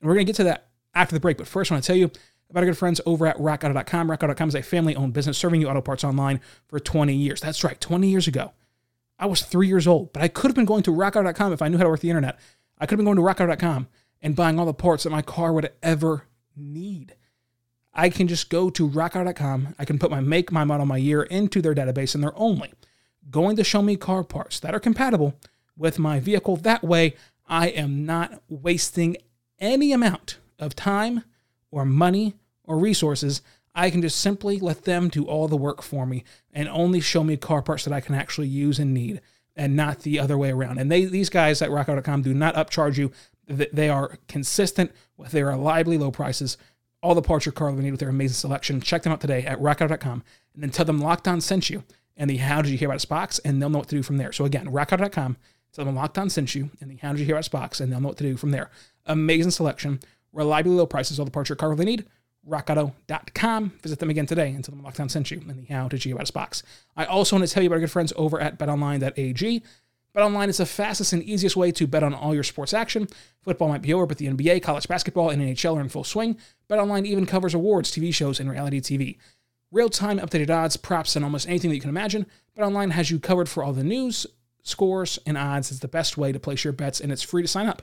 And 0.00 0.08
we're 0.08 0.14
going 0.14 0.26
to 0.26 0.32
get 0.32 0.36
to 0.36 0.44
that 0.44 0.68
after 0.96 1.14
the 1.14 1.20
break. 1.20 1.36
But 1.36 1.46
first, 1.46 1.70
I 1.70 1.74
want 1.74 1.84
to 1.84 1.86
tell 1.86 1.96
you 1.96 2.10
about 2.50 2.60
our 2.60 2.66
good 2.66 2.78
friends 2.78 3.00
over 3.06 3.26
at 3.26 3.36
rockauto.com. 3.36 4.08
Rockauto.com 4.08 4.48
is 4.48 4.54
a 4.54 4.62
family 4.62 4.96
owned 4.96 5.12
business 5.12 5.38
serving 5.38 5.60
you 5.60 5.68
auto 5.68 5.80
parts 5.80 6.02
online 6.02 6.40
for 6.66 6.80
20 6.80 7.14
years. 7.14 7.40
That's 7.40 7.62
right, 7.62 7.80
20 7.80 8.08
years 8.08 8.26
ago. 8.26 8.52
I 9.18 9.26
was 9.26 9.42
three 9.42 9.68
years 9.68 9.86
old, 9.86 10.12
but 10.12 10.22
I 10.22 10.28
could 10.28 10.48
have 10.48 10.56
been 10.56 10.64
going 10.64 10.82
to 10.84 10.90
rockauto.com 10.90 11.52
if 11.52 11.62
I 11.62 11.68
knew 11.68 11.78
how 11.78 11.84
to 11.84 11.90
work 11.90 12.00
the 12.00 12.10
internet. 12.10 12.38
I 12.78 12.86
could 12.86 12.98
have 12.98 13.04
been 13.04 13.14
going 13.14 13.16
to 13.16 13.22
rockauto.com 13.22 13.88
and 14.20 14.36
buying 14.36 14.58
all 14.58 14.66
the 14.66 14.74
parts 14.74 15.04
that 15.04 15.10
my 15.10 15.22
car 15.22 15.52
would 15.52 15.70
ever 15.82 16.24
need. 16.56 17.14
I 17.94 18.10
can 18.10 18.28
just 18.28 18.50
go 18.50 18.68
to 18.70 18.88
rockauto.com. 18.88 19.74
I 19.78 19.84
can 19.84 19.98
put 19.98 20.10
my 20.10 20.20
make, 20.20 20.52
my 20.52 20.64
model, 20.64 20.84
my 20.84 20.98
year 20.98 21.22
into 21.22 21.62
their 21.62 21.74
database, 21.74 22.14
and 22.14 22.22
they're 22.22 22.38
only 22.38 22.72
going 23.30 23.56
to 23.56 23.64
show 23.64 23.82
me 23.82 23.96
car 23.96 24.22
parts 24.22 24.60
that 24.60 24.74
are 24.74 24.80
compatible 24.80 25.34
with 25.76 25.98
my 25.98 26.20
vehicle. 26.20 26.56
That 26.56 26.84
way, 26.84 27.16
I 27.48 27.68
am 27.68 28.04
not 28.04 28.42
wasting 28.48 29.16
any 29.58 29.92
amount 29.92 30.38
of 30.58 30.74
time 30.74 31.22
or 31.70 31.84
money 31.84 32.34
or 32.64 32.78
resources, 32.78 33.42
I 33.74 33.90
can 33.90 34.00
just 34.00 34.18
simply 34.18 34.58
let 34.58 34.84
them 34.84 35.08
do 35.08 35.24
all 35.24 35.48
the 35.48 35.56
work 35.56 35.82
for 35.82 36.06
me 36.06 36.24
and 36.52 36.68
only 36.68 37.00
show 37.00 37.22
me 37.22 37.36
car 37.36 37.62
parts 37.62 37.84
that 37.84 37.92
I 37.92 38.00
can 38.00 38.14
actually 38.14 38.48
use 38.48 38.78
and 38.78 38.94
need 38.94 39.20
and 39.54 39.76
not 39.76 40.00
the 40.00 40.18
other 40.18 40.38
way 40.38 40.50
around. 40.50 40.78
And 40.78 40.90
they 40.90 41.04
these 41.04 41.30
guys 41.30 41.62
at 41.62 41.70
rockauto.com 41.70 42.22
do 42.22 42.34
not 42.34 42.54
upcharge 42.54 42.96
you. 42.96 43.12
They 43.46 43.88
are 43.88 44.16
consistent 44.28 44.92
with 45.16 45.32
their 45.32 45.46
reliably 45.46 45.98
low 45.98 46.10
prices. 46.10 46.56
All 47.02 47.14
the 47.14 47.22
parts 47.22 47.46
your 47.46 47.52
car 47.52 47.70
will 47.70 47.82
need 47.82 47.90
with 47.90 48.00
their 48.00 48.08
amazing 48.08 48.34
selection. 48.34 48.80
Check 48.80 49.02
them 49.02 49.12
out 49.12 49.20
today 49.20 49.44
at 49.44 49.60
rockauto.com 49.60 50.24
and 50.54 50.62
then 50.62 50.70
tell 50.70 50.86
them 50.86 50.98
Locked 50.98 51.28
On 51.28 51.40
sent 51.40 51.70
you 51.70 51.84
and 52.16 52.30
the 52.30 52.38
How 52.38 52.62
Did 52.62 52.72
You 52.72 52.78
Hear 52.78 52.88
About 52.88 52.96
Us 52.96 53.04
box, 53.04 53.38
and 53.40 53.60
they'll 53.60 53.68
know 53.68 53.78
what 53.78 53.88
to 53.88 53.96
do 53.96 54.02
from 54.02 54.16
there. 54.16 54.32
So 54.32 54.46
again, 54.46 54.66
rockauto.com, 54.66 55.36
tell 55.72 55.84
them 55.84 55.94
Locked 55.94 56.18
On 56.18 56.30
sent 56.30 56.54
you 56.54 56.70
and 56.80 56.90
the 56.90 56.96
How 56.96 57.12
Did 57.12 57.20
You 57.20 57.26
Hear 57.26 57.34
About 57.34 57.40
Us 57.40 57.48
box, 57.48 57.80
and 57.80 57.92
they'll 57.92 58.00
know 58.00 58.08
what 58.08 58.16
to 58.16 58.24
do 58.24 58.36
from 58.36 58.50
there. 58.50 58.70
Amazing 59.04 59.50
selection 59.52 60.00
reliably 60.36 60.72
low 60.72 60.86
prices, 60.86 61.18
all 61.18 61.24
the 61.24 61.30
parts 61.30 61.48
your 61.48 61.56
car 61.56 61.70
really 61.70 61.84
need. 61.84 62.06
RockAuto.com. 62.48 63.72
Visit 63.82 63.98
them 63.98 64.10
again 64.10 64.26
today 64.26 64.52
tell 64.62 64.74
them 64.74 64.82
Locked 64.84 65.10
sent 65.10 65.30
you 65.30 65.40
and 65.48 65.66
the 65.66 65.72
How 65.72 65.88
to 65.88 66.18
Us 66.18 66.30
box. 66.30 66.62
I 66.96 67.04
also 67.04 67.36
want 67.36 67.48
to 67.48 67.52
tell 67.52 67.62
you 67.62 67.68
about 67.68 67.76
our 67.76 67.80
good 67.80 67.90
friends 67.90 68.12
over 68.16 68.40
at 68.40 68.58
BetOnline.ag. 68.58 69.62
BetOnline 70.16 70.48
is 70.48 70.58
the 70.58 70.66
fastest 70.66 71.12
and 71.12 71.22
easiest 71.22 71.56
way 71.56 71.70
to 71.72 71.86
bet 71.86 72.02
on 72.02 72.14
all 72.14 72.34
your 72.34 72.44
sports 72.44 72.72
action. 72.72 73.06
Football 73.42 73.68
might 73.68 73.82
be 73.82 73.92
over, 73.92 74.06
but 74.06 74.16
the 74.16 74.28
NBA, 74.28 74.62
college 74.62 74.88
basketball, 74.88 75.28
and 75.28 75.42
NHL 75.42 75.76
are 75.76 75.80
in 75.80 75.90
full 75.90 76.04
swing. 76.04 76.38
BetOnline 76.70 77.04
even 77.04 77.26
covers 77.26 77.52
awards, 77.52 77.90
TV 77.90 78.14
shows, 78.14 78.40
and 78.40 78.48
reality 78.48 78.80
TV. 78.80 79.18
Real-time 79.72 80.18
updated 80.18 80.48
odds, 80.48 80.76
props, 80.78 81.16
and 81.16 81.24
almost 81.24 81.48
anything 81.48 81.68
that 81.68 81.74
you 81.74 81.82
can 81.82 81.90
imagine. 81.90 82.26
BetOnline 82.56 82.92
has 82.92 83.10
you 83.10 83.18
covered 83.18 83.48
for 83.48 83.62
all 83.62 83.74
the 83.74 83.84
news, 83.84 84.26
scores, 84.62 85.18
and 85.26 85.36
odds. 85.36 85.70
It's 85.70 85.80
the 85.80 85.88
best 85.88 86.16
way 86.16 86.32
to 86.32 86.40
place 86.40 86.64
your 86.64 86.72
bets, 86.72 87.00
and 87.00 87.12
it's 87.12 87.22
free 87.22 87.42
to 87.42 87.48
sign 87.48 87.66
up. 87.66 87.82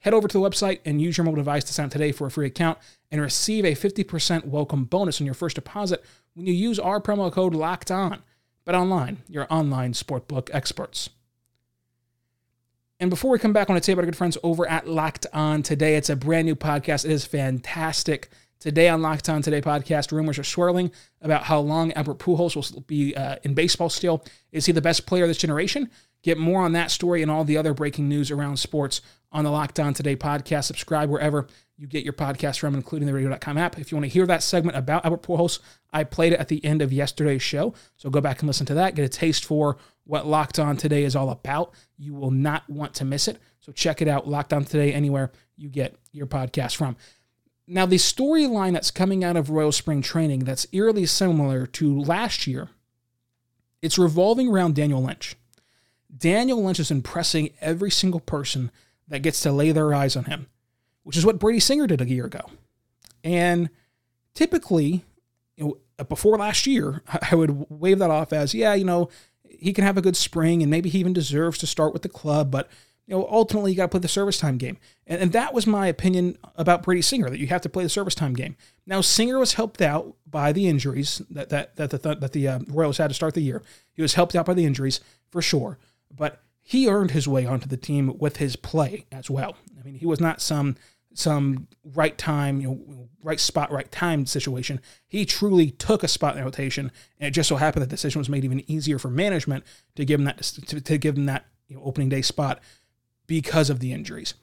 Head 0.00 0.14
over 0.14 0.28
to 0.28 0.38
the 0.38 0.48
website 0.48 0.80
and 0.84 1.02
use 1.02 1.16
your 1.16 1.24
mobile 1.24 1.36
device 1.36 1.64
to 1.64 1.72
sign 1.72 1.86
up 1.86 1.92
today 1.92 2.12
for 2.12 2.26
a 2.26 2.30
free 2.30 2.46
account 2.46 2.78
and 3.10 3.20
receive 3.20 3.64
a 3.64 3.74
50% 3.74 4.44
welcome 4.44 4.84
bonus 4.84 5.20
on 5.20 5.24
your 5.24 5.34
first 5.34 5.56
deposit 5.56 6.04
when 6.34 6.46
you 6.46 6.52
use 6.52 6.78
our 6.78 7.00
promo 7.00 7.32
code 7.32 7.54
LOCKED 7.54 7.90
ON. 7.90 8.22
Bet 8.64 8.74
online, 8.74 9.22
your 9.28 9.46
online 9.50 9.92
sportbook 9.92 10.50
experts. 10.52 11.10
And 13.00 13.10
before 13.10 13.30
we 13.30 13.38
come 13.38 13.52
back, 13.52 13.68
I 13.68 13.72
want 13.72 13.82
to 13.82 13.92
about 13.92 14.02
our 14.02 14.06
good 14.06 14.16
friends 14.16 14.36
over 14.42 14.68
at 14.68 14.88
Locked 14.88 15.26
On 15.32 15.62
Today. 15.62 15.96
It's 15.96 16.10
a 16.10 16.16
brand 16.16 16.46
new 16.46 16.56
podcast. 16.56 17.04
It 17.04 17.12
is 17.12 17.24
fantastic. 17.24 18.28
Today 18.60 18.88
on 18.88 19.02
Locked 19.02 19.28
On 19.28 19.40
Today 19.40 19.60
podcast, 19.60 20.10
rumors 20.10 20.38
are 20.38 20.44
swirling 20.44 20.90
about 21.22 21.44
how 21.44 21.60
long 21.60 21.92
Albert 21.92 22.18
Pujols 22.18 22.74
will 22.74 22.80
be 22.82 23.14
uh, 23.14 23.36
in 23.44 23.54
baseball 23.54 23.88
still. 23.88 24.24
Is 24.50 24.66
he 24.66 24.72
the 24.72 24.82
best 24.82 25.06
player 25.06 25.24
of 25.24 25.30
this 25.30 25.38
generation? 25.38 25.90
Get 26.22 26.38
more 26.38 26.62
on 26.62 26.72
that 26.72 26.90
story 26.90 27.22
and 27.22 27.30
all 27.30 27.44
the 27.44 27.56
other 27.56 27.72
breaking 27.72 28.08
news 28.08 28.32
around 28.32 28.56
sports 28.56 29.00
on 29.30 29.44
the 29.44 29.50
Locked 29.50 29.78
On 29.78 29.94
Today 29.94 30.16
podcast. 30.16 30.64
Subscribe 30.64 31.08
wherever 31.08 31.46
you 31.76 31.86
get 31.86 32.02
your 32.02 32.12
podcast 32.12 32.58
from, 32.58 32.74
including 32.74 33.06
the 33.06 33.14
radio.com 33.14 33.56
app. 33.56 33.78
If 33.78 33.92
you 33.92 33.96
want 33.96 34.06
to 34.06 34.12
hear 34.12 34.26
that 34.26 34.42
segment 34.42 34.76
about 34.76 35.04
Albert 35.04 35.22
Pujols, 35.22 35.60
I 35.92 36.02
played 36.02 36.32
it 36.32 36.40
at 36.40 36.48
the 36.48 36.64
end 36.64 36.82
of 36.82 36.92
yesterday's 36.92 37.42
show. 37.42 37.74
So 37.96 38.10
go 38.10 38.20
back 38.20 38.40
and 38.40 38.48
listen 38.48 38.66
to 38.66 38.74
that. 38.74 38.96
Get 38.96 39.04
a 39.04 39.08
taste 39.08 39.44
for 39.44 39.76
what 40.04 40.26
Locked 40.26 40.58
On 40.58 40.76
Today 40.76 41.04
is 41.04 41.14
all 41.14 41.30
about. 41.30 41.74
You 41.96 42.14
will 42.14 42.32
not 42.32 42.68
want 42.68 42.94
to 42.94 43.04
miss 43.04 43.28
it. 43.28 43.38
So 43.60 43.70
check 43.70 44.02
it 44.02 44.08
out, 44.08 44.26
Locked 44.26 44.52
On 44.52 44.64
Today, 44.64 44.92
anywhere 44.92 45.30
you 45.56 45.68
get 45.68 45.94
your 46.12 46.26
podcast 46.26 46.74
from. 46.74 46.96
Now, 47.70 47.84
the 47.84 47.96
storyline 47.96 48.72
that's 48.72 48.90
coming 48.90 49.22
out 49.22 49.36
of 49.36 49.50
Royal 49.50 49.72
Spring 49.72 50.00
Training 50.00 50.40
that's 50.40 50.66
eerily 50.72 51.04
similar 51.04 51.66
to 51.66 52.00
last 52.00 52.46
year, 52.46 52.70
it's 53.82 53.98
revolving 53.98 54.48
around 54.48 54.74
Daniel 54.74 55.02
Lynch. 55.02 55.36
Daniel 56.16 56.64
Lynch 56.64 56.80
is 56.80 56.90
impressing 56.90 57.50
every 57.60 57.90
single 57.90 58.20
person 58.20 58.70
that 59.06 59.20
gets 59.20 59.42
to 59.42 59.52
lay 59.52 59.70
their 59.70 59.92
eyes 59.92 60.16
on 60.16 60.24
him, 60.24 60.46
which 61.02 61.16
is 61.16 61.26
what 61.26 61.38
Brady 61.38 61.60
Singer 61.60 61.86
did 61.86 62.00
a 62.00 62.08
year 62.08 62.24
ago. 62.24 62.50
And 63.22 63.68
typically, 64.32 65.04
you 65.56 65.78
know, 65.98 66.04
before 66.04 66.38
last 66.38 66.66
year, 66.66 67.02
I 67.30 67.34
would 67.34 67.66
wave 67.68 67.98
that 67.98 68.10
off 68.10 68.32
as, 68.32 68.54
yeah, 68.54 68.72
you 68.72 68.86
know, 68.86 69.10
he 69.46 69.74
can 69.74 69.84
have 69.84 69.98
a 69.98 70.02
good 70.02 70.16
spring 70.16 70.62
and 70.62 70.70
maybe 70.70 70.88
he 70.88 71.00
even 71.00 71.12
deserves 71.12 71.58
to 71.58 71.66
start 71.66 71.92
with 71.92 72.00
the 72.00 72.08
club, 72.08 72.50
but 72.50 72.70
you 73.08 73.16
know, 73.16 73.26
ultimately 73.30 73.70
you 73.70 73.76
got 73.76 73.84
to 73.84 73.88
play 73.88 74.00
the 74.00 74.06
service 74.06 74.36
time 74.36 74.58
game. 74.58 74.76
And, 75.06 75.22
and, 75.22 75.32
that 75.32 75.54
was 75.54 75.66
my 75.66 75.86
opinion 75.86 76.36
about 76.56 76.82
Brady 76.82 77.00
Singer, 77.00 77.30
that 77.30 77.38
you 77.38 77.46
have 77.46 77.62
to 77.62 77.68
play 77.70 77.82
the 77.82 77.88
service 77.88 78.14
time 78.14 78.34
game. 78.34 78.54
Now, 78.86 79.00
Singer 79.00 79.38
was 79.38 79.54
helped 79.54 79.80
out 79.80 80.14
by 80.26 80.52
the 80.52 80.68
injuries 80.68 81.22
that, 81.30 81.48
that, 81.48 81.76
that 81.76 81.90
the, 81.90 81.98
that 81.98 82.32
the 82.32 82.46
uh, 82.46 82.58
Royals 82.68 82.98
had 82.98 83.08
to 83.08 83.14
start 83.14 83.32
the 83.32 83.40
year. 83.40 83.62
He 83.94 84.02
was 84.02 84.12
helped 84.12 84.36
out 84.36 84.44
by 84.44 84.52
the 84.52 84.66
injuries 84.66 85.00
for 85.30 85.40
sure, 85.40 85.78
but 86.14 86.42
he 86.60 86.86
earned 86.86 87.12
his 87.12 87.26
way 87.26 87.46
onto 87.46 87.66
the 87.66 87.78
team 87.78 88.14
with 88.18 88.36
his 88.36 88.56
play 88.56 89.06
as 89.10 89.30
well. 89.30 89.56
I 89.80 89.84
mean, 89.84 89.94
he 89.94 90.06
was 90.06 90.20
not 90.20 90.42
some 90.42 90.76
some 91.14 91.66
right 91.82 92.16
time, 92.16 92.60
you 92.60 92.68
know, 92.68 93.08
right 93.24 93.40
spot, 93.40 93.72
right 93.72 93.90
time 93.90 94.26
situation. 94.26 94.80
He 95.08 95.24
truly 95.24 95.70
took 95.70 96.04
a 96.04 96.08
spot 96.08 96.34
in 96.34 96.40
the 96.40 96.44
rotation, 96.44 96.92
and 97.18 97.28
it 97.28 97.30
just 97.30 97.48
so 97.48 97.56
happened 97.56 97.82
that 97.82 97.86
the 97.88 97.96
decision 97.96 98.20
was 98.20 98.28
made 98.28 98.44
even 98.44 98.70
easier 98.70 98.98
for 98.98 99.08
management 99.08 99.64
to 99.96 100.04
give 100.04 100.20
him 100.20 100.26
that 100.26 100.42
to, 100.42 100.80
to 100.80 100.98
give 100.98 101.16
him 101.16 101.24
that 101.24 101.46
you 101.68 101.76
know, 101.76 101.82
opening 101.84 102.08
day 102.08 102.22
spot 102.22 102.60
because 103.28 103.70
of 103.70 103.78
the 103.78 103.92
injuries. 103.92 104.34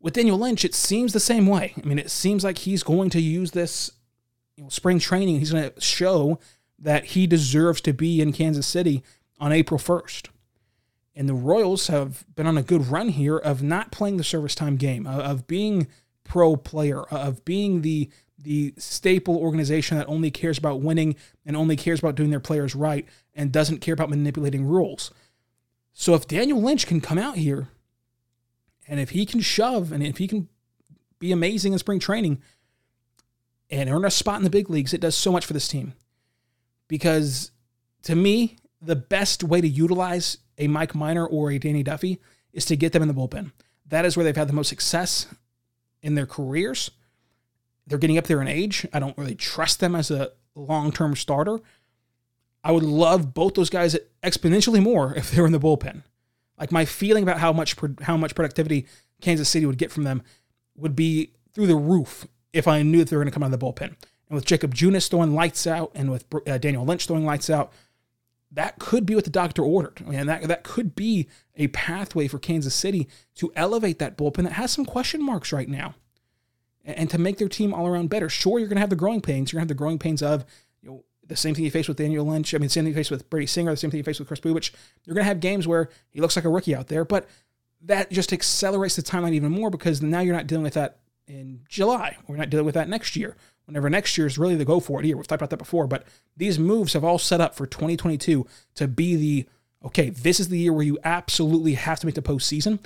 With 0.00 0.14
Daniel 0.14 0.38
Lynch, 0.38 0.64
it 0.64 0.74
seems 0.74 1.12
the 1.12 1.20
same 1.20 1.46
way. 1.46 1.74
I 1.80 1.86
mean, 1.86 2.00
it 2.00 2.10
seems 2.10 2.42
like 2.42 2.58
he's 2.58 2.82
going 2.82 3.10
to 3.10 3.20
use 3.20 3.52
this 3.52 3.92
you 4.56 4.64
know, 4.64 4.68
spring 4.68 4.98
training. 4.98 5.38
He's 5.38 5.52
going 5.52 5.70
to 5.70 5.80
show 5.80 6.40
that 6.80 7.04
he 7.04 7.28
deserves 7.28 7.80
to 7.82 7.92
be 7.92 8.20
in 8.20 8.32
Kansas 8.32 8.66
City 8.66 9.04
on 9.38 9.52
April 9.52 9.78
1st. 9.78 10.28
And 11.14 11.28
the 11.28 11.34
Royals 11.34 11.86
have 11.86 12.24
been 12.34 12.46
on 12.46 12.58
a 12.58 12.62
good 12.62 12.88
run 12.88 13.10
here 13.10 13.36
of 13.36 13.62
not 13.62 13.92
playing 13.92 14.16
the 14.16 14.24
service 14.24 14.56
time 14.56 14.76
game, 14.76 15.06
of 15.06 15.46
being 15.46 15.86
pro 16.24 16.56
player, 16.56 17.02
of 17.02 17.44
being 17.44 17.82
the 17.82 18.10
the 18.38 18.74
staple 18.76 19.36
organization 19.36 19.96
that 19.96 20.08
only 20.08 20.28
cares 20.28 20.58
about 20.58 20.80
winning 20.80 21.14
and 21.46 21.56
only 21.56 21.76
cares 21.76 22.00
about 22.00 22.16
doing 22.16 22.30
their 22.30 22.40
players 22.40 22.74
right 22.74 23.06
and 23.36 23.52
doesn't 23.52 23.78
care 23.78 23.94
about 23.94 24.10
manipulating 24.10 24.64
rules. 24.64 25.12
So 25.92 26.14
if 26.14 26.26
Daniel 26.26 26.60
Lynch 26.60 26.86
can 26.86 27.00
come 27.00 27.18
out 27.18 27.36
here 27.36 27.68
and 28.88 28.98
if 28.98 29.10
he 29.10 29.26
can 29.26 29.40
shove 29.40 29.92
and 29.92 30.02
if 30.02 30.18
he 30.18 30.26
can 30.26 30.48
be 31.18 31.32
amazing 31.32 31.72
in 31.72 31.78
spring 31.78 32.00
training 32.00 32.42
and 33.70 33.88
earn 33.88 34.04
a 34.04 34.10
spot 34.10 34.38
in 34.38 34.44
the 34.44 34.50
big 34.50 34.68
leagues, 34.68 34.92
it 34.92 35.00
does 35.00 35.16
so 35.16 35.30
much 35.30 35.46
for 35.46 35.52
this 35.52 35.68
team. 35.68 35.94
Because 36.88 37.52
to 38.02 38.14
me, 38.14 38.56
the 38.80 38.96
best 38.96 39.44
way 39.44 39.60
to 39.60 39.68
utilize 39.68 40.38
a 40.58 40.66
Mike 40.66 40.94
Minor 40.94 41.26
or 41.26 41.50
a 41.50 41.58
Danny 41.58 41.82
Duffy 41.82 42.20
is 42.52 42.64
to 42.66 42.76
get 42.76 42.92
them 42.92 43.02
in 43.02 43.08
the 43.08 43.14
bullpen. 43.14 43.52
That 43.86 44.04
is 44.04 44.16
where 44.16 44.24
they've 44.24 44.36
had 44.36 44.48
the 44.48 44.54
most 44.54 44.68
success 44.68 45.26
in 46.02 46.14
their 46.14 46.26
careers. 46.26 46.90
They're 47.86 47.98
getting 47.98 48.18
up 48.18 48.26
there 48.26 48.42
in 48.42 48.48
age. 48.48 48.86
I 48.92 48.98
don't 48.98 49.16
really 49.16 49.34
trust 49.34 49.80
them 49.80 49.94
as 49.94 50.10
a 50.10 50.32
long 50.54 50.92
term 50.92 51.16
starter. 51.16 51.60
I 52.64 52.72
would 52.72 52.82
love 52.82 53.34
both 53.34 53.54
those 53.54 53.70
guys 53.70 53.96
exponentially 54.22 54.82
more 54.82 55.14
if 55.14 55.30
they 55.30 55.40
were 55.40 55.46
in 55.46 55.52
the 55.52 55.60
bullpen. 55.60 56.02
Like 56.58 56.70
my 56.70 56.84
feeling 56.84 57.22
about 57.22 57.38
how 57.38 57.52
much 57.52 57.74
how 58.02 58.16
much 58.16 58.34
productivity 58.34 58.86
Kansas 59.20 59.48
City 59.48 59.66
would 59.66 59.78
get 59.78 59.90
from 59.90 60.04
them 60.04 60.22
would 60.76 60.94
be 60.94 61.32
through 61.52 61.66
the 61.66 61.76
roof 61.76 62.26
if 62.52 62.68
I 62.68 62.82
knew 62.82 62.98
that 62.98 63.08
they 63.08 63.16
were 63.16 63.22
going 63.22 63.32
to 63.32 63.34
come 63.34 63.42
out 63.42 63.52
of 63.52 63.58
the 63.58 63.66
bullpen. 63.66 63.94
And 64.32 64.36
with 64.36 64.44
Jakob 64.44 64.74
Junis 64.74 65.10
throwing 65.10 65.34
lights 65.34 65.66
out, 65.66 65.90
and 65.94 66.10
with 66.10 66.24
uh, 66.46 66.58
Daniel 66.58 66.84
Lynch 66.84 67.06
throwing 67.06 67.26
lights 67.26 67.50
out, 67.50 67.72
that 68.52 68.78
could 68.78 69.06
be 69.06 69.14
what 69.14 69.24
the 69.24 69.30
doctor 69.30 69.62
ordered. 69.62 70.00
And 70.06 70.28
that, 70.28 70.46
that 70.48 70.62
could 70.62 70.94
be 70.94 71.28
a 71.56 71.68
pathway 71.68 72.28
for 72.28 72.38
Kansas 72.38 72.74
City 72.74 73.08
to 73.36 73.52
elevate 73.56 73.98
that 73.98 74.16
bullpen 74.16 74.44
that 74.44 74.52
has 74.52 74.70
some 74.70 74.84
question 74.84 75.24
marks 75.24 75.52
right 75.52 75.68
now 75.68 75.94
and, 76.84 76.96
and 76.96 77.10
to 77.10 77.18
make 77.18 77.38
their 77.38 77.48
team 77.48 77.74
all 77.74 77.86
around 77.86 78.10
better. 78.10 78.28
Sure, 78.28 78.58
you're 78.58 78.68
going 78.68 78.76
to 78.76 78.82
have 78.82 78.90
the 78.90 78.96
growing 78.96 79.20
pains. 79.20 79.52
You're 79.52 79.58
going 79.58 79.68
to 79.68 79.72
have 79.72 79.76
the 79.76 79.82
growing 79.82 79.98
pains 79.98 80.22
of 80.22 80.44
you 80.82 80.88
know, 80.90 81.04
the 81.26 81.36
same 81.36 81.54
thing 81.54 81.64
you 81.64 81.70
face 81.70 81.88
with 81.88 81.96
Daniel 81.96 82.26
Lynch. 82.26 82.54
I 82.54 82.58
mean, 82.58 82.68
same 82.68 82.84
thing 82.84 82.92
you 82.92 82.96
face 82.96 83.10
with 83.10 83.28
Brady 83.30 83.46
Singer, 83.46 83.70
the 83.70 83.76
same 83.76 83.90
thing 83.90 83.98
you 83.98 84.04
face 84.04 84.18
with 84.18 84.28
Chris 84.28 84.40
Bubic. 84.40 84.72
You're 85.04 85.14
going 85.14 85.24
to 85.24 85.28
have 85.28 85.40
games 85.40 85.66
where 85.66 85.88
he 86.10 86.20
looks 86.20 86.36
like 86.36 86.44
a 86.44 86.50
rookie 86.50 86.74
out 86.74 86.88
there, 86.88 87.04
but 87.04 87.28
that 87.82 88.10
just 88.10 88.32
accelerates 88.32 88.96
the 88.96 89.02
timeline 89.02 89.32
even 89.32 89.52
more 89.52 89.70
because 89.70 90.02
now 90.02 90.20
you're 90.20 90.34
not 90.34 90.46
dealing 90.46 90.64
with 90.64 90.74
that 90.74 90.98
in 91.26 91.60
July. 91.68 92.16
We're 92.26 92.36
not 92.36 92.50
dealing 92.50 92.66
with 92.66 92.74
that 92.74 92.88
next 92.88 93.16
year 93.16 93.36
whenever 93.66 93.88
next 93.88 94.18
year 94.18 94.26
is 94.26 94.38
really 94.38 94.56
the 94.56 94.64
go 94.64 94.80
for 94.80 95.00
it 95.00 95.06
year. 95.06 95.16
We've 95.16 95.26
talked 95.26 95.40
about 95.40 95.50
that 95.50 95.58
before, 95.58 95.86
but 95.86 96.04
these 96.36 96.58
moves 96.58 96.92
have 96.92 97.04
all 97.04 97.18
set 97.18 97.40
up 97.40 97.54
for 97.54 97.66
2022 97.66 98.46
to 98.74 98.88
be 98.88 99.16
the 99.16 99.48
okay, 99.84 100.10
this 100.10 100.38
is 100.38 100.48
the 100.48 100.58
year 100.58 100.72
where 100.72 100.84
you 100.84 100.98
absolutely 101.02 101.74
have 101.74 101.98
to 101.98 102.06
make 102.06 102.14
the 102.14 102.22
postseason. 102.22 102.78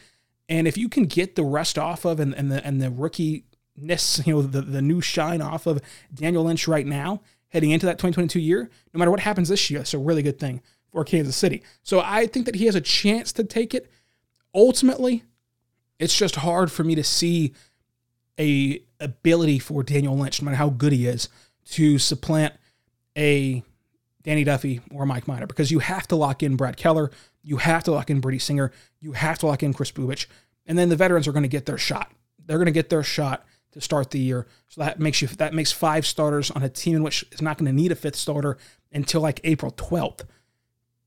And 0.49 0.67
if 0.67 0.79
you 0.79 0.89
can 0.89 1.05
get 1.05 1.35
the 1.35 1.45
rest 1.45 1.77
off 1.77 2.05
of 2.07 2.21
and, 2.21 2.35
and 2.35 2.51
the 2.51 2.65
and 2.65 2.81
the 2.81 2.91
rookie-ness, 2.91 4.23
you 4.27 4.35
know, 4.35 4.43
the, 4.43 4.63
the 4.63 4.83
new 4.83 5.01
shine 5.01 5.43
off 5.43 5.67
of 5.67 5.81
Daniel 6.15 6.45
Lynch 6.45 6.67
right 6.69 6.87
now, 6.87 7.21
heading 7.49 7.71
into 7.71 7.87
that 7.87 7.99
2022 7.99 8.41
year, 8.41 8.71
no 8.93 8.99
matter 8.99 9.11
what 9.11 9.21
happens 9.21 9.49
this 9.49 9.71
year, 9.71 9.81
it's 9.81 9.95
a 9.95 9.99
really 9.99 10.23
good 10.23 10.39
thing 10.39 10.63
for 10.91 11.05
Kansas 11.05 11.37
City. 11.37 11.63
So 11.83 12.01
I 12.05 12.27
think 12.27 12.47
that 12.47 12.57
he 12.57 12.67
has 12.67 12.75
a 12.75 12.81
chance 12.81 13.33
to 13.33 13.45
take 13.45 13.75
it. 13.75 13.91
Ultimately, 14.55 15.25
it's 15.99 16.17
just 16.17 16.37
hard 16.37 16.71
for 16.71 16.85
me 16.85 16.95
to 16.95 17.05
see 17.05 17.55
a 18.39 18.83
ability 19.01 19.59
for 19.59 19.83
Daniel 19.83 20.17
Lynch, 20.17 20.41
no 20.41 20.47
matter 20.47 20.57
how 20.57 20.71
good 20.71 20.93
he 20.93 21.07
is, 21.07 21.29
to 21.67 21.99
supplant 21.99 22.55
a 23.17 23.63
Danny 24.23 24.45
Duffy 24.45 24.81
or 24.91 25.07
Mike 25.07 25.29
Minor 25.29 25.47
because 25.47 25.71
you 25.71 25.79
have 25.79 26.07
to 26.09 26.17
lock 26.17 26.43
in 26.43 26.57
Brad 26.57 26.77
Keller, 26.77 27.11
you 27.43 27.59
have 27.59 27.85
to 27.85 27.93
lock 27.93 28.11
in 28.11 28.21
Brady 28.21 28.39
Singer, 28.39 28.73
you 29.01 29.13
have 29.13 29.39
to 29.39 29.47
lock 29.47 29.63
in 29.63 29.73
Chris 29.73 29.93
Bubic, 29.93 30.27
and 30.67 30.77
then 30.77 30.89
the 30.89 30.97
veterans 30.97 31.29
are 31.29 31.33
going 31.33 31.45
to 31.45 31.49
get 31.49 31.67
their 31.67 31.79
shot. 31.79 32.11
They're 32.45 32.59
going 32.59 32.67
to 32.67 32.73
get 32.73 32.91
their 32.91 33.03
shot 33.03 33.45
to 33.77 33.83
start 33.83 34.11
the 34.11 34.19
year. 34.19 34.47
So 34.69 34.81
that 34.81 34.99
makes 34.99 35.21
you 35.21 35.29
that 35.29 35.55
makes 35.55 35.71
five 35.71 36.07
starters 36.07 36.51
on 36.51 36.63
a 36.63 36.69
team 36.69 36.97
in 36.97 37.03
which 37.03 37.25
is 37.31 37.43
not 37.43 37.59
going 37.59 37.67
to 37.67 37.73
need 37.73 37.93
a 37.93 37.95
fifth 37.95 38.17
starter 38.17 38.57
until 38.93 39.21
like 39.21 39.41
April 39.45 39.71
12th. 39.71 40.23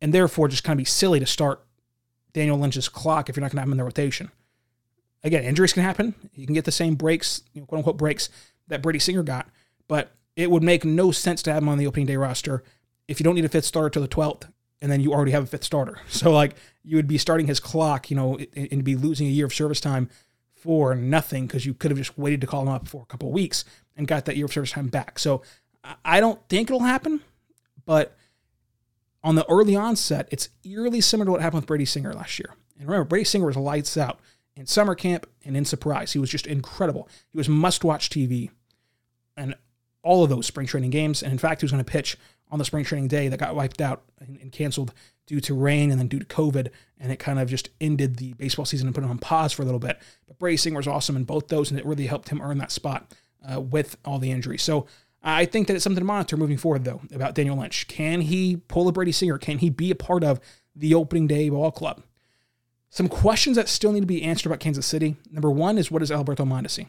And 0.01 0.13
therefore 0.13 0.47
just 0.47 0.63
kind 0.63 0.77
of 0.77 0.77
be 0.77 0.85
silly 0.85 1.19
to 1.19 1.25
start 1.25 1.65
Daniel 2.31 2.59
Lynch's 2.59 2.87
clock 2.87 3.27
if 3.27 3.35
you're 3.35 3.41
not 3.41 3.51
going 3.51 3.57
to 3.57 3.61
have 3.61 3.67
him 3.67 3.73
in 3.73 3.77
the 3.79 3.83
rotation. 3.83 4.31
Again, 5.23 5.43
injuries 5.43 5.73
can 5.73 5.83
happen. 5.83 6.13
You 6.33 6.45
can 6.45 6.53
get 6.53 6.65
the 6.65 6.71
same 6.71 6.95
breaks, 6.95 7.41
you 7.53 7.61
know, 7.61 7.65
quote 7.65 7.79
unquote 7.79 7.97
breaks 7.97 8.29
that 8.67 8.83
Brady 8.83 8.99
Singer 8.99 9.23
got, 9.23 9.49
but 9.87 10.11
it 10.35 10.51
would 10.51 10.63
make 10.63 10.85
no 10.85 11.11
sense 11.11 11.41
to 11.43 11.53
have 11.53 11.63
him 11.63 11.69
on 11.69 11.79
the 11.79 11.87
opening 11.87 12.05
day 12.05 12.15
roster 12.15 12.63
if 13.07 13.19
you 13.19 13.23
don't 13.23 13.35
need 13.35 13.45
a 13.45 13.49
fifth 13.49 13.65
starter 13.65 13.89
till 13.89 14.03
the 14.03 14.07
12th 14.07 14.47
and 14.79 14.91
then 14.91 15.01
you 15.01 15.11
already 15.11 15.31
have 15.31 15.43
a 15.43 15.47
fifth 15.47 15.63
starter. 15.63 15.97
So 16.09 16.31
like 16.31 16.55
you 16.83 16.95
would 16.97 17.07
be 17.07 17.17
starting 17.17 17.47
his 17.47 17.59
clock, 17.59 18.11
you 18.11 18.15
know, 18.15 18.37
and 18.55 18.83
be 18.83 18.95
losing 18.95 19.27
a 19.27 19.31
year 19.31 19.47
of 19.47 19.53
service 19.53 19.81
time 19.81 20.09
for 20.59 20.93
nothing 20.95 21.47
because 21.47 21.65
you 21.65 21.73
could 21.73 21.91
have 21.91 21.97
just 21.97 22.17
waited 22.17 22.41
to 22.41 22.47
call 22.47 22.63
him 22.63 22.69
up 22.69 22.87
for 22.87 23.01
a 23.01 23.05
couple 23.05 23.31
weeks 23.31 23.63
and 23.95 24.07
got 24.07 24.25
that 24.25 24.35
year 24.35 24.45
of 24.45 24.53
service 24.53 24.71
time 24.71 24.87
back. 24.87 25.17
So 25.19 25.41
I 26.03 26.19
don't 26.19 26.39
think 26.49 26.69
it'll 26.69 26.81
happen, 26.81 27.21
but 27.85 28.17
on 29.23 29.35
the 29.35 29.49
early 29.49 29.75
onset, 29.75 30.27
it's 30.31 30.49
eerily 30.63 31.01
similar 31.01 31.25
to 31.25 31.31
what 31.31 31.41
happened 31.41 31.61
with 31.61 31.67
Brady 31.67 31.85
Singer 31.85 32.13
last 32.13 32.39
year. 32.39 32.53
And 32.77 32.87
remember, 32.87 33.05
Brady 33.05 33.25
Singer 33.25 33.45
was 33.45 33.57
lights 33.57 33.97
out 33.97 34.19
in 34.55 34.65
summer 34.65 34.95
camp 34.95 35.25
and 35.43 35.55
in 35.55 35.65
Surprise. 35.65 36.13
He 36.13 36.19
was 36.19 36.29
just 36.29 36.47
incredible. 36.47 37.07
He 37.31 37.37
was 37.37 37.49
must 37.49 37.83
watch 37.83 38.09
TV 38.09 38.49
and 39.35 39.55
all 40.03 40.23
of 40.23 40.29
those 40.29 40.45
spring 40.45 40.67
training 40.67 40.91
games. 40.91 41.23
And 41.23 41.31
in 41.31 41.37
fact, 41.37 41.61
he 41.61 41.65
was 41.65 41.71
going 41.71 41.83
to 41.83 41.91
pitch 41.91 42.17
on 42.51 42.59
the 42.59 42.65
spring 42.65 42.83
training 42.83 43.07
day 43.07 43.27
that 43.27 43.39
got 43.39 43.55
wiped 43.55 43.81
out 43.81 44.03
and, 44.19 44.51
canceled 44.51 44.93
due 45.29 45.39
to 45.39 45.53
rain 45.53 45.91
and 45.91 45.99
then 45.99 46.07
due 46.07 46.19
to 46.19 46.25
COVID. 46.25 46.69
And 46.99 47.11
it 47.11 47.19
kind 47.19 47.39
of 47.39 47.47
just 47.47 47.69
ended 47.79 48.17
the 48.17 48.33
baseball 48.33 48.65
season 48.65 48.87
and 48.87 48.95
put 48.95 49.03
it 49.03 49.09
on 49.09 49.19
pause 49.19 49.53
for 49.53 49.61
a 49.61 49.65
little 49.65 49.79
bit. 49.79 49.99
But 50.27 50.39
Brady 50.39 50.57
Singer 50.57 50.77
was 50.77 50.87
awesome 50.87 51.15
in 51.15 51.23
both 51.23 51.47
those, 51.47 51.69
and 51.69 51.79
it 51.79 51.85
really 51.85 52.07
helped 52.07 52.29
him 52.29 52.41
earn 52.41 52.57
that 52.57 52.71
spot 52.71 53.13
uh, 53.49 53.61
with 53.61 53.95
all 54.03 54.17
the 54.17 54.31
injuries. 54.31 54.63
So 54.63 54.87
I 55.21 55.45
think 55.45 55.67
that 55.67 55.75
it's 55.75 55.83
something 55.83 56.01
to 56.01 56.05
monitor 56.05 56.35
moving 56.35 56.57
forward, 56.57 56.83
though, 56.83 57.01
about 57.13 57.35
Daniel 57.35 57.57
Lynch. 57.57 57.87
Can 57.87 58.21
he 58.21 58.57
pull 58.57 58.87
a 58.87 58.91
Brady 58.91 59.11
Singer? 59.11 59.37
Can 59.37 59.59
he 59.59 59.69
be 59.69 59.91
a 59.91 59.95
part 59.95 60.23
of 60.23 60.39
the 60.75 60.95
opening 60.95 61.27
day 61.27 61.47
ball 61.49 61.71
club? 61.71 62.01
Some 62.89 63.07
questions 63.07 63.55
that 63.55 63.69
still 63.69 63.91
need 63.91 64.01
to 64.01 64.07
be 64.07 64.23
answered 64.23 64.47
about 64.47 64.59
Kansas 64.59 64.85
City. 64.85 65.15
Number 65.31 65.51
one 65.51 65.77
is 65.77 65.91
what 65.91 66.01
is 66.01 66.11
Alberto 66.11 66.43
Mondesi? 66.43 66.87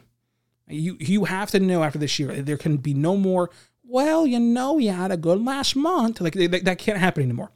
You 0.67 0.97
you 0.99 1.25
have 1.25 1.51
to 1.51 1.59
know 1.59 1.83
after 1.83 1.99
this 1.99 2.17
year 2.17 2.41
there 2.41 2.57
can 2.57 2.77
be 2.77 2.95
no 2.95 3.15
more. 3.17 3.51
Well, 3.83 4.25
you 4.25 4.39
know, 4.39 4.79
you 4.79 4.91
had 4.91 5.11
a 5.11 5.17
good 5.17 5.43
last 5.43 5.75
month. 5.75 6.21
Like 6.21 6.33
that, 6.33 6.65
that 6.65 6.79
can't 6.79 6.97
happen 6.97 7.23
anymore. 7.23 7.51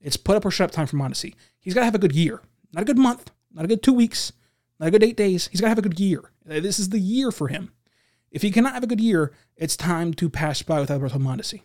It's 0.00 0.16
put 0.16 0.36
up 0.36 0.44
or 0.44 0.50
shut 0.50 0.66
up 0.66 0.70
time 0.70 0.86
for 0.86 0.96
Mondesi. 0.96 1.34
He's 1.58 1.74
got 1.74 1.80
to 1.80 1.86
have 1.86 1.94
a 1.94 1.98
good 1.98 2.14
year, 2.14 2.40
not 2.72 2.82
a 2.82 2.86
good 2.86 2.98
month, 2.98 3.30
not 3.52 3.64
a 3.64 3.68
good 3.68 3.82
two 3.82 3.92
weeks, 3.92 4.32
not 4.78 4.88
a 4.88 4.90
good 4.90 5.02
eight 5.02 5.16
days. 5.16 5.48
He's 5.48 5.60
got 5.60 5.66
to 5.66 5.70
have 5.70 5.78
a 5.78 5.82
good 5.82 5.98
year. 5.98 6.30
Uh, 6.48 6.60
this 6.60 6.78
is 6.78 6.90
the 6.90 7.00
year 7.00 7.32
for 7.32 7.48
him. 7.48 7.72
If 8.30 8.42
he 8.42 8.50
cannot 8.50 8.74
have 8.74 8.84
a 8.84 8.88
good 8.88 9.00
year, 9.00 9.32
it's 9.56 9.76
time 9.76 10.12
to 10.14 10.28
pass 10.28 10.62
by 10.62 10.80
with 10.80 10.90
Alberto 10.90 11.18
Mondesi. 11.18 11.62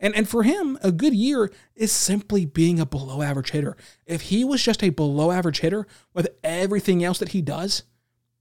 And, 0.00 0.14
and 0.14 0.28
for 0.28 0.42
him, 0.42 0.78
a 0.82 0.90
good 0.90 1.14
year 1.14 1.50
is 1.74 1.92
simply 1.92 2.44
being 2.44 2.80
a 2.80 2.86
below 2.86 3.22
average 3.22 3.52
hitter. 3.52 3.76
If 4.06 4.22
he 4.22 4.44
was 4.44 4.62
just 4.62 4.82
a 4.82 4.90
below 4.90 5.30
average 5.30 5.60
hitter 5.60 5.86
with 6.12 6.28
everything 6.42 7.04
else 7.04 7.18
that 7.20 7.30
he 7.30 7.40
does, 7.40 7.84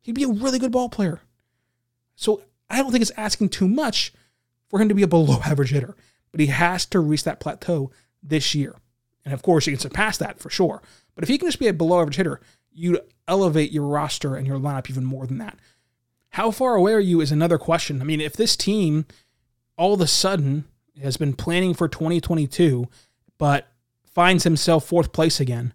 he'd 0.02 0.16
be 0.16 0.24
a 0.24 0.30
really 0.30 0.60
good 0.60 0.72
ball 0.72 0.90
player. 0.90 1.22
So 2.16 2.42
I 2.70 2.78
don't 2.78 2.92
think 2.92 3.04
it's 3.04 3.12
asking 3.16 3.50
too 3.50 3.68
much 3.68 4.14
for 4.68 4.82
him 4.82 4.90
to 4.90 4.96
be 4.96 5.04
a 5.04 5.08
below 5.08 5.40
average 5.46 5.72
hitter, 5.72 5.96
but 6.32 6.42
he 6.42 6.48
has 6.48 6.86
to 6.88 7.00
reach 7.00 7.24
that 7.24 7.40
plateau 7.40 7.92
this 8.22 8.56
year. 8.56 8.76
And 9.26 9.34
of 9.34 9.42
course, 9.42 9.66
he 9.66 9.72
can 9.72 9.80
surpass 9.80 10.18
that 10.18 10.40
for 10.40 10.50
sure. 10.50 10.82
But 11.16 11.24
if 11.24 11.30
he 11.30 11.38
can 11.38 11.48
just 11.48 11.60
be 11.60 11.68
a 11.68 11.74
below 11.74 12.02
average 12.02 12.18
hitter, 12.18 12.42
you 12.72 13.00
elevate 13.28 13.72
your 13.72 13.88
roster 13.88 14.36
and 14.36 14.48
your 14.48 14.58
lineup 14.58 14.90
even 14.90 15.06
more 15.06 15.28
than 15.28 15.38
that. 15.38 15.58
How 16.30 16.52
far 16.52 16.76
away 16.76 16.94
are 16.94 17.00
you 17.00 17.22
is 17.22 17.32
another 17.32 17.58
question. 17.58 18.02
I 18.02 18.06
mean, 18.06 18.20
if 18.20 18.34
this 18.34 18.56
team 18.56 19.06
all 19.78 19.94
of 19.94 20.02
a 20.02 20.08
sudden 20.08 20.66
has 21.02 21.18
been 21.18 21.34
planning 21.34 21.74
for 21.74 21.88
2022, 21.88 22.88
but 23.38 23.68
finds 24.06 24.44
himself 24.44 24.86
fourth 24.86 25.12
place 25.12 25.40
again, 25.40 25.74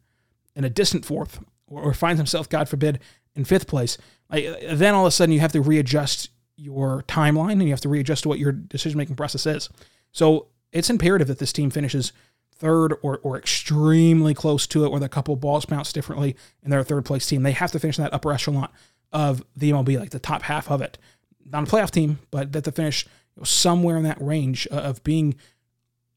in 0.55 0.65
a 0.65 0.71
distant 0.71 1.05
fourth, 1.05 1.41
or, 1.67 1.83
or 1.83 1.95
finds 1.95 2.19
himself, 2.19 2.49
God 2.49 2.69
forbid, 2.69 3.01
in 3.35 3.45
fifth 3.45 3.69
place, 3.69 3.99
like, 4.31 4.45
then 4.73 4.95
all 4.95 5.05
of 5.05 5.09
a 5.09 5.13
sudden 5.13 5.33
you 5.33 5.41
have 5.41 5.53
to 5.53 5.61
readjust 5.61 6.31
your 6.57 7.05
timeline 7.05 7.53
and 7.53 7.63
you 7.63 7.71
have 7.71 7.81
to 7.81 7.89
readjust 7.89 8.27
what 8.27 8.39
your 8.39 8.53
decision 8.53 8.99
making 8.99 9.17
process 9.17 9.47
is. 9.47 9.69
So 10.11 10.49
it's 10.73 10.91
imperative 10.91 11.29
that 11.29 11.39
this 11.39 11.53
team 11.53 11.71
finishes 11.71 12.13
third 12.59 12.95
or, 13.03 13.19
or 13.23 13.39
extremely 13.39 14.35
close 14.35 14.67
to 14.69 14.85
it, 14.85 14.93
with 14.93 15.03
a 15.03 15.09
couple 15.09 15.37
balls 15.37 15.65
bounce 15.65 15.93
differently 15.93 16.37
in 16.63 16.71
their 16.71 16.83
third 16.83 17.05
place 17.05 17.27
team. 17.27 17.43
They 17.43 17.53
have 17.53 17.73
to 17.73 17.79
finish 17.79 17.99
in 17.99 18.05
that 18.05 18.15
upper 18.15 18.33
echelon 18.33 18.69
of 19.13 19.45
the 19.57 19.71
MLB, 19.71 19.99
like 19.99 20.11
the 20.11 20.19
top 20.19 20.43
half 20.43 20.71
of 20.71 20.83
it. 20.83 20.99
Not 21.45 21.69
a 21.69 21.71
playoff 21.71 21.91
team, 21.91 22.19
but 22.31 22.53
that 22.53 22.65
to 22.65 22.73
finish 22.73 23.07
somewhere 23.45 23.97
in 23.97 24.03
that 24.03 24.21
range 24.21 24.67
of 24.69 25.03
being, 25.05 25.37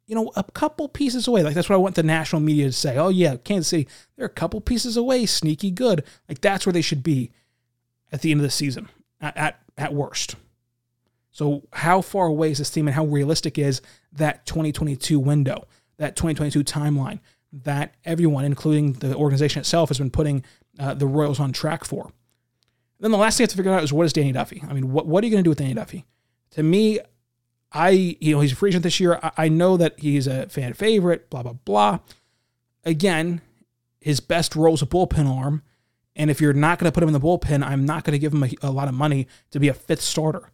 you 0.07 0.15
know, 0.15 0.31
a 0.35 0.43
couple 0.43 0.89
pieces 0.89 1.27
away. 1.27 1.43
Like 1.43 1.53
that's 1.53 1.69
what 1.69 1.75
I 1.75 1.79
want 1.79 1.95
the 1.95 2.03
national 2.03 2.41
media 2.41 2.65
to 2.65 2.71
say. 2.71 2.97
Oh 2.97 3.09
yeah, 3.09 3.37
Kansas 3.37 3.69
City, 3.69 3.87
they're 4.15 4.25
a 4.25 4.29
couple 4.29 4.59
pieces 4.61 4.97
away, 4.97 5.25
sneaky 5.25 5.71
good. 5.71 6.03
Like 6.27 6.41
that's 6.41 6.65
where 6.65 6.73
they 6.73 6.81
should 6.81 7.03
be 7.03 7.31
at 8.11 8.21
the 8.21 8.31
end 8.31 8.41
of 8.41 8.43
the 8.43 8.51
season, 8.51 8.89
at, 9.21 9.37
at, 9.37 9.61
at 9.77 9.93
worst. 9.93 10.35
So, 11.31 11.63
how 11.71 12.01
far 12.01 12.27
away 12.27 12.51
is 12.51 12.57
this 12.57 12.69
team 12.69 12.87
and 12.87 12.95
how 12.95 13.05
realistic 13.05 13.57
is 13.57 13.81
that 14.11 14.45
2022 14.45 15.17
window, 15.17 15.65
that 16.01 16.15
2022 16.15 16.63
timeline 16.63 17.19
that 17.53 17.95
everyone, 18.05 18.43
including 18.43 18.93
the 18.93 19.15
organization 19.15 19.59
itself, 19.59 19.89
has 19.89 19.97
been 19.97 20.09
putting 20.09 20.43
uh, 20.79 20.93
the 20.93 21.05
Royals 21.05 21.39
on 21.39 21.51
track 21.51 21.85
for? 21.85 22.05
And 22.05 22.13
then 23.05 23.11
the 23.11 23.17
last 23.17 23.37
thing 23.37 23.43
I 23.43 23.45
have 23.45 23.51
to 23.51 23.57
figure 23.57 23.73
out 23.73 23.83
is 23.83 23.93
what 23.93 24.05
is 24.05 24.13
Danny 24.13 24.31
Duffy? 24.31 24.63
I 24.67 24.73
mean, 24.73 24.91
what, 24.91 25.05
what 25.05 25.23
are 25.23 25.27
you 25.27 25.31
going 25.31 25.43
to 25.43 25.45
do 25.45 25.51
with 25.51 25.59
Danny 25.59 25.73
Duffy? 25.73 26.05
To 26.51 26.63
me, 26.63 26.99
I, 27.71 28.17
you 28.19 28.33
know, 28.33 28.41
he's 28.41 28.51
a 28.51 28.55
free 28.55 28.69
agent 28.69 28.83
this 28.83 28.99
year. 28.99 29.19
I, 29.21 29.31
I 29.37 29.47
know 29.47 29.77
that 29.77 29.99
he's 29.99 30.27
a 30.27 30.47
fan 30.49 30.73
favorite, 30.73 31.29
blah, 31.29 31.43
blah, 31.43 31.53
blah. 31.53 31.99
Again, 32.83 33.41
his 33.99 34.19
best 34.19 34.55
role 34.55 34.73
is 34.73 34.81
a 34.81 34.87
bullpen 34.87 35.27
arm. 35.27 35.61
And 36.15 36.29
if 36.29 36.41
you're 36.41 36.53
not 36.53 36.79
going 36.79 36.91
to 36.91 36.93
put 36.93 37.03
him 37.03 37.09
in 37.09 37.13
the 37.13 37.19
bullpen, 37.19 37.63
I'm 37.63 37.85
not 37.85 38.03
going 38.03 38.13
to 38.13 38.19
give 38.19 38.33
him 38.33 38.43
a, 38.43 38.49
a, 38.63 38.71
lot 38.71 38.87
of 38.87 38.93
money 38.93 39.27
to 39.51 39.59
be 39.59 39.67
a 39.67 39.73
fifth 39.73 40.01
starter. 40.01 40.49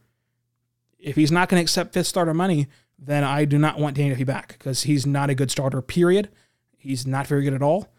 If 0.99 1.15
he's 1.15 1.31
not 1.31 1.49
going 1.49 1.59
to 1.59 1.63
accept 1.63 1.93
fifth 1.93 2.07
starter 2.07 2.33
money, 2.33 2.67
then 2.99 3.23
I 3.23 3.45
do 3.45 3.57
not 3.57 3.79
want 3.79 3.95
Danny 3.95 4.09
Duffy 4.09 4.23
back 4.23 4.55
because 4.57 4.83
he's 4.83 5.05
not 5.05 5.29
a 5.29 5.35
good 5.35 5.51
starter, 5.51 5.81
period. 5.81 6.29
He's 6.77 7.05
not 7.05 7.27
very 7.27 7.43
good 7.43 7.53
at 7.53 7.61
all. 7.61 7.89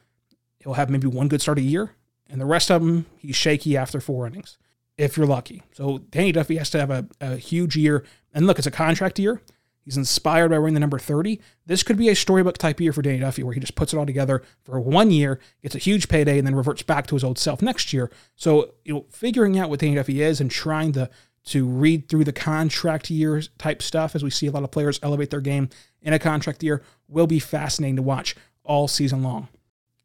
He'll 0.60 0.74
have 0.74 0.90
maybe 0.90 1.06
one 1.06 1.28
good 1.28 1.40
start 1.40 1.58
a 1.58 1.62
year, 1.62 1.94
and 2.28 2.40
the 2.40 2.46
rest 2.46 2.70
of 2.70 2.82
them, 2.82 3.06
he's 3.18 3.36
shaky 3.36 3.76
after 3.76 4.00
four 4.00 4.26
innings, 4.26 4.58
if 4.96 5.16
you're 5.16 5.26
lucky. 5.26 5.62
So 5.72 5.98
Danny 5.98 6.32
Duffy 6.32 6.56
has 6.56 6.70
to 6.70 6.80
have 6.80 6.90
a, 6.90 7.06
a 7.20 7.36
huge 7.36 7.76
year. 7.76 8.04
And 8.34 8.46
look, 8.46 8.58
it's 8.58 8.66
a 8.66 8.72
contract 8.72 9.18
year. 9.18 9.40
He's 9.88 9.96
inspired 9.96 10.50
by 10.50 10.58
wearing 10.58 10.74
the 10.74 10.80
number 10.80 10.98
30. 10.98 11.40
This 11.64 11.82
could 11.82 11.96
be 11.96 12.10
a 12.10 12.14
storybook 12.14 12.58
type 12.58 12.78
year 12.78 12.92
for 12.92 13.00
Danny 13.00 13.20
Duffy 13.20 13.42
where 13.42 13.54
he 13.54 13.60
just 13.60 13.74
puts 13.74 13.94
it 13.94 13.96
all 13.96 14.04
together 14.04 14.42
for 14.62 14.78
one 14.78 15.10
year, 15.10 15.40
gets 15.62 15.74
a 15.74 15.78
huge 15.78 16.08
payday, 16.08 16.36
and 16.36 16.46
then 16.46 16.54
reverts 16.54 16.82
back 16.82 17.06
to 17.06 17.14
his 17.14 17.24
old 17.24 17.38
self 17.38 17.62
next 17.62 17.94
year. 17.94 18.10
So, 18.36 18.74
you 18.84 18.92
know, 18.92 19.06
figuring 19.08 19.58
out 19.58 19.70
what 19.70 19.80
Danny 19.80 19.94
Duffy 19.94 20.20
is 20.20 20.42
and 20.42 20.50
trying 20.50 20.92
to 20.92 21.08
to 21.48 21.66
read 21.66 22.08
through 22.08 22.24
the 22.24 22.32
contract 22.32 23.10
year 23.10 23.42
type 23.58 23.82
stuff 23.82 24.14
as 24.14 24.22
we 24.22 24.30
see 24.30 24.46
a 24.46 24.50
lot 24.50 24.64
of 24.64 24.70
players 24.70 25.00
elevate 25.02 25.30
their 25.30 25.40
game 25.40 25.68
in 26.02 26.12
a 26.12 26.18
contract 26.18 26.62
year 26.62 26.82
will 27.08 27.26
be 27.26 27.38
fascinating 27.38 27.96
to 27.96 28.02
watch 28.02 28.36
all 28.64 28.88
season 28.88 29.22
long. 29.22 29.48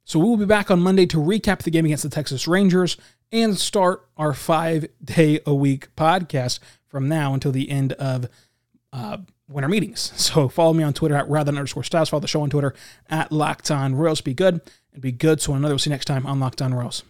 So 0.05 0.19
we 0.19 0.25
will 0.25 0.37
be 0.37 0.45
back 0.45 0.69
on 0.69 0.79
Monday 0.81 1.05
to 1.07 1.17
recap 1.17 1.63
the 1.63 1.71
game 1.71 1.85
against 1.85 2.03
the 2.03 2.09
Texas 2.09 2.47
Rangers 2.47 2.97
and 3.31 3.57
start 3.57 4.07
our 4.17 4.33
five 4.33 4.85
day 5.03 5.39
a 5.45 5.53
week 5.53 5.93
podcast 5.95 6.59
from 6.87 7.07
now 7.07 7.33
until 7.33 7.51
the 7.51 7.69
end 7.69 7.93
of 7.93 8.27
uh, 8.91 9.17
winter 9.47 9.69
meetings. 9.69 10.11
So 10.33 10.49
follow 10.49 10.73
me 10.73 10.83
on 10.83 10.93
Twitter 10.93 11.15
at 11.15 11.27
Rylan 11.27 11.49
underscore 11.49 11.83
Stiles. 11.83 12.09
Follow 12.09 12.21
the 12.21 12.27
show 12.27 12.41
on 12.41 12.49
Twitter 12.49 12.73
at 13.09 13.31
Locked 13.31 13.69
On 13.71 13.95
Royals. 13.95 14.21
Be 14.21 14.33
good 14.33 14.61
and 14.93 15.01
be 15.01 15.11
good. 15.11 15.41
So 15.41 15.53
another 15.53 15.73
we'll 15.73 15.79
see 15.79 15.89
you 15.89 15.93
next 15.93 16.05
time 16.05 16.25
on 16.25 16.39
Locked 16.39 16.61
On 16.61 16.73
Royals. 16.73 17.03